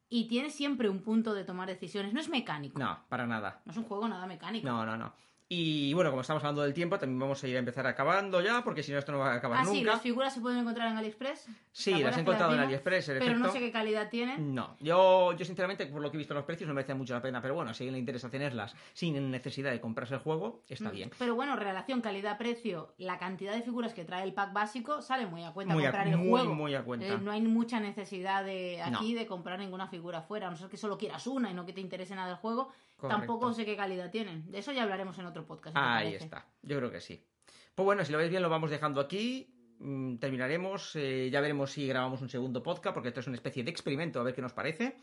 y 0.08 0.28
tienes 0.28 0.54
siempre 0.54 0.88
un 0.88 1.00
punto 1.02 1.34
de 1.34 1.44
tomar 1.44 1.68
decisiones. 1.68 2.12
No 2.12 2.20
es 2.20 2.28
mecánico. 2.28 2.78
No, 2.78 3.04
para 3.08 3.26
nada. 3.26 3.62
No 3.64 3.72
es 3.72 3.78
un 3.78 3.84
juego 3.84 4.06
nada 4.08 4.26
mecánico. 4.26 4.66
No, 4.66 4.84
no, 4.86 4.96
no. 4.96 5.12
Y 5.54 5.92
bueno, 5.92 6.08
como 6.08 6.22
estamos 6.22 6.42
hablando 6.42 6.62
del 6.62 6.72
tiempo, 6.72 6.98
también 6.98 7.18
vamos 7.18 7.44
a 7.44 7.46
ir 7.46 7.56
a 7.56 7.58
empezar 7.58 7.86
acabando 7.86 8.40
ya, 8.40 8.64
porque 8.64 8.82
si 8.82 8.90
no, 8.90 8.98
esto 8.98 9.12
no 9.12 9.18
va 9.18 9.32
a 9.32 9.34
acabar 9.34 9.58
Ah, 9.60 9.64
sí, 9.66 9.80
nunca. 9.80 9.92
las 9.92 10.00
figuras 10.00 10.32
se 10.32 10.40
pueden 10.40 10.58
encontrar 10.60 10.88
en 10.90 10.96
AliExpress. 10.96 11.46
Sí, 11.72 11.92
¿Te 11.92 12.00
las 12.04 12.16
he 12.16 12.20
encontrado 12.20 12.54
en? 12.54 12.60
AliExpress, 12.60 13.10
en 13.10 13.18
Pero 13.18 13.32
efecto. 13.32 13.46
no 13.48 13.52
sé 13.52 13.58
qué 13.58 13.70
calidad 13.70 14.08
tienen. 14.08 14.54
No, 14.54 14.78
yo, 14.80 15.34
yo 15.34 15.44
sinceramente, 15.44 15.84
por 15.88 16.00
lo 16.00 16.10
que 16.10 16.16
he 16.16 16.18
visto 16.18 16.32
los 16.32 16.44
precios, 16.44 16.68
no 16.68 16.72
merece 16.74 16.94
mucho 16.94 17.12
la 17.12 17.20
pena, 17.20 17.42
pero 17.42 17.54
bueno, 17.54 17.74
si 17.74 17.82
a 17.82 17.84
alguien 17.84 17.92
le 17.92 17.98
interesa 17.98 18.30
tenerlas 18.30 18.74
sin 18.94 19.30
necesidad 19.30 19.72
de 19.72 19.80
comprarse 19.82 20.14
el 20.14 20.20
juego, 20.20 20.62
está 20.70 20.88
Mm, 20.88 20.92
bien. 20.92 21.10
Pero 21.18 21.34
bueno, 21.34 21.54
relación 21.54 22.00
calidad-precio, 22.00 22.94
la 22.96 23.18
cantidad 23.18 23.52
de 23.52 23.60
figuras 23.60 23.92
que 23.92 24.06
trae 24.06 24.22
el 24.24 24.32
pack 24.32 24.54
básico 24.54 25.02
sale 25.02 25.26
muy 25.26 25.44
a 25.44 25.52
cuenta 25.52 25.74
Muy 25.74 25.84
a- 25.84 25.88
comprar 25.90 26.08
el 26.08 26.16
muy, 26.16 26.30
juego. 26.30 26.54
muy 26.54 26.74
a 26.74 26.82
cuenta. 26.82 27.06
Eh, 27.06 27.18
no 27.20 27.30
hay 27.30 27.42
mucha 27.42 27.78
necesidad 27.78 28.42
de 28.42 28.80
aquí 28.80 29.12
No. 29.12 29.18
de 29.20 29.26
comprar 29.26 29.58
ninguna 29.58 29.86
figura 29.86 30.22
fuera, 30.22 30.48
a 30.48 30.50
no 30.50 30.56
ser 30.56 30.70
que 30.70 30.78
solo 30.78 30.96
quieras 30.96 31.26
una 31.26 31.50
y 31.50 31.54
no 31.54 31.66
que 31.66 31.74
te 31.74 31.82
interese 31.82 32.14
nada 32.14 32.30
el 32.30 32.36
juego. 32.38 32.72
Correcto. 33.02 33.18
Tampoco 33.18 33.52
sé 33.52 33.64
qué 33.64 33.74
calidad 33.74 34.12
tienen. 34.12 34.48
De 34.48 34.58
eso 34.58 34.70
ya 34.70 34.84
hablaremos 34.84 35.18
en 35.18 35.26
otro 35.26 35.44
podcast. 35.44 35.74
te 35.74 35.80
Ahí 35.82 36.14
está, 36.14 36.46
yo 36.62 36.76
creo 36.78 36.88
que 36.88 37.00
sí. 37.00 37.26
Pues 37.74 37.84
bueno, 37.84 38.04
si 38.04 38.12
lo 38.12 38.18
veis 38.18 38.30
bien, 38.30 38.44
lo 38.44 38.48
vamos 38.48 38.70
dejando 38.70 39.00
aquí. 39.00 39.52
Mm, 39.80 40.18
terminaremos. 40.18 40.94
eh, 40.94 41.28
ya 41.28 41.40
veremos 41.40 41.72
si 41.72 41.88
grabamos 41.88 42.22
un 42.22 42.28
segundo 42.28 42.62
podcast, 42.62 42.94
porque 42.94 43.08
esto 43.08 43.18
es 43.18 43.26
una 43.26 43.34
especie 43.34 43.64
de 43.64 43.72
experimento, 43.72 44.20
a 44.20 44.22
ver 44.22 44.36
qué 44.36 44.40
nos 44.40 44.52
parece. 44.52 44.94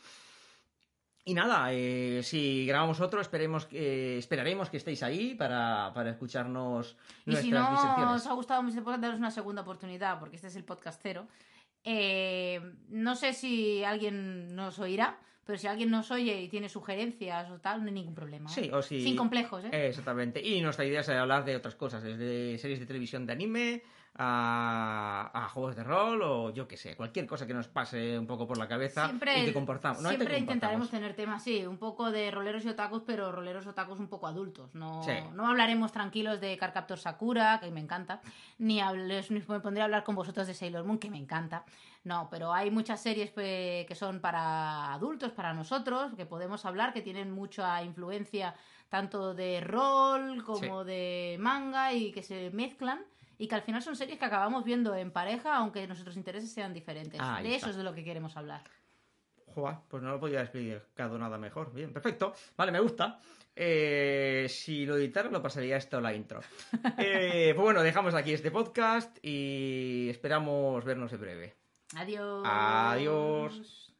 Y 1.25 1.33
nada, 1.33 1.73
eh, 1.73 2.21
si 2.23 2.65
grabamos 2.65 3.01
otro, 3.01 3.19
esperemos 3.19 3.65
que, 3.65 4.17
esperaremos 4.17 4.69
que 4.69 4.77
estéis 4.77 5.03
ahí 5.03 5.35
para, 5.35 5.91
para 5.93 6.11
escucharnos 6.11 6.95
Y 7.25 7.31
nuestras 7.31 7.43
si 7.43 7.51
no 7.51 8.13
os 8.13 8.25
ha 8.27 8.33
gustado 8.33 8.63
mucho 8.63 8.81
podcast, 8.81 9.01
daros 9.01 9.19
una 9.19 9.29
segunda 9.29 9.63
oportunidad, 9.63 10.19
porque 10.19 10.37
este 10.37 10.47
es 10.47 10.55
el 10.55 10.63
podcast 10.63 11.01
cero. 11.03 11.27
Eh, 11.83 12.61
no 12.87 13.17
sé 13.17 13.33
si 13.33 13.83
alguien 13.83 14.55
nos 14.55 14.79
oirá, 14.79 15.19
pero 15.49 15.57
si 15.57 15.65
alguien 15.65 15.89
nos 15.89 16.11
oye 16.11 16.43
y 16.43 16.47
tiene 16.47 16.69
sugerencias 16.69 17.49
o 17.49 17.57
tal, 17.57 17.81
no 17.81 17.87
hay 17.87 17.93
ningún 17.93 18.13
problema. 18.13 18.51
¿eh? 18.51 18.53
Sí, 18.53 18.69
o 18.71 18.83
si... 18.83 19.01
Sin 19.01 19.15
complejos, 19.15 19.65
¿eh? 19.65 19.69
Eh, 19.71 19.87
Exactamente. 19.87 20.39
Y 20.47 20.61
nuestra 20.61 20.85
idea 20.85 20.99
es 20.99 21.09
hablar 21.09 21.43
de 21.43 21.55
otras 21.55 21.73
cosas, 21.73 22.03
desde 22.03 22.55
series 22.59 22.79
de 22.79 22.85
televisión 22.85 23.25
de 23.25 23.33
anime 23.33 23.81
a, 24.15 25.29
a 25.33 25.49
juegos 25.49 25.75
de 25.75 25.83
rol 25.83 26.21
o 26.21 26.49
yo 26.51 26.67
qué 26.67 26.77
sé, 26.77 26.95
cualquier 26.95 27.25
cosa 27.25 27.47
que 27.47 27.53
nos 27.53 27.67
pase 27.67 28.17
un 28.19 28.27
poco 28.27 28.47
por 28.47 28.57
la 28.57 28.67
cabeza 28.67 29.05
Siempre, 29.05 29.41
y 29.41 29.45
que 29.45 29.53
comportamos. 29.53 30.01
No, 30.01 30.09
siempre 30.09 30.27
que 30.27 30.37
intentaremos 30.39 30.89
tener 30.89 31.15
temas, 31.15 31.43
sí, 31.43 31.65
un 31.65 31.77
poco 31.77 32.11
de 32.11 32.29
roleros 32.31 32.65
y 32.65 32.69
otakus, 32.69 33.03
pero 33.05 33.31
roleros 33.31 33.65
otakus 33.67 33.99
un 33.99 34.07
poco 34.07 34.27
adultos. 34.27 34.73
No, 34.75 35.03
Sí. 35.03 35.13
no 35.33 35.47
hablaremos 35.47 35.91
tranquilos 35.91 36.41
de 36.41 36.57
Carcaptor 36.57 36.99
Sakura, 36.99 37.59
que 37.59 37.71
me 37.71 37.79
encanta, 37.79 38.21
ni, 38.57 38.81
hables, 38.81 39.31
ni 39.31 39.41
me 39.47 39.59
pondré 39.59 39.81
a 39.81 39.85
hablar 39.85 40.03
con 40.03 40.15
vosotros 40.15 40.47
de 40.47 40.53
Sailor 40.53 40.83
Moon, 40.85 40.99
que 40.99 41.09
me 41.09 41.17
encanta. 41.17 41.63
No, 42.03 42.27
pero 42.31 42.53
hay 42.53 42.71
muchas 42.71 43.01
series 43.01 43.31
que 43.31 43.93
son 43.93 44.19
para 44.21 44.93
adultos, 44.93 45.31
para 45.31 45.53
nosotros, 45.53 46.13
que 46.15 46.25
podemos 46.25 46.65
hablar, 46.65 46.93
que 46.93 47.01
tienen 47.01 47.31
mucha 47.31 47.83
influencia 47.83 48.55
tanto 48.87 49.33
de 49.33 49.61
rol 49.61 50.43
como 50.43 50.83
de 50.83 51.37
manga 51.39 51.93
y 51.93 52.11
que 52.11 52.23
se 52.23 52.49
mezclan. 52.51 52.99
Y 53.39 53.47
que 53.47 53.55
al 53.55 53.61
final 53.63 53.81
son 53.81 53.95
series 53.95 54.19
que 54.19 54.25
acabamos 54.25 54.63
viendo 54.63 54.93
en 54.93 55.11
pareja, 55.11 55.55
aunque 55.55 55.87
nuestros 55.87 56.15
intereses 56.17 56.51
sean 56.51 56.73
diferentes. 56.73 57.19
De 57.19 57.25
está. 57.25 57.55
eso 57.55 57.69
es 57.71 57.77
de 57.77 57.83
lo 57.83 57.95
que 57.95 58.03
queremos 58.03 58.37
hablar. 58.37 58.61
Joa, 59.55 59.81
pues 59.87 60.03
no 60.03 60.11
lo 60.11 60.19
podía 60.19 60.41
explicado 60.41 61.17
nada 61.17 61.37
mejor. 61.37 61.73
Bien, 61.73 61.91
perfecto. 61.91 62.33
Vale, 62.55 62.71
me 62.71 62.79
gusta. 62.81 63.19
Eh, 63.55 64.45
si 64.49 64.85
lo 64.85 64.97
editara, 64.97 65.31
lo 65.31 65.41
pasaría 65.41 65.77
esto 65.77 65.99
la 65.99 66.13
intro. 66.13 66.41
Eh, 66.97 67.53
pues 67.55 67.63
bueno, 67.63 67.81
dejamos 67.81 68.13
aquí 68.13 68.33
este 68.33 68.51
podcast 68.51 69.17
y 69.23 70.09
esperamos 70.09 70.83
vernos 70.83 71.11
en 71.13 71.21
breve. 71.21 71.55
Adiós. 71.95 72.43
Adiós. 72.45 73.93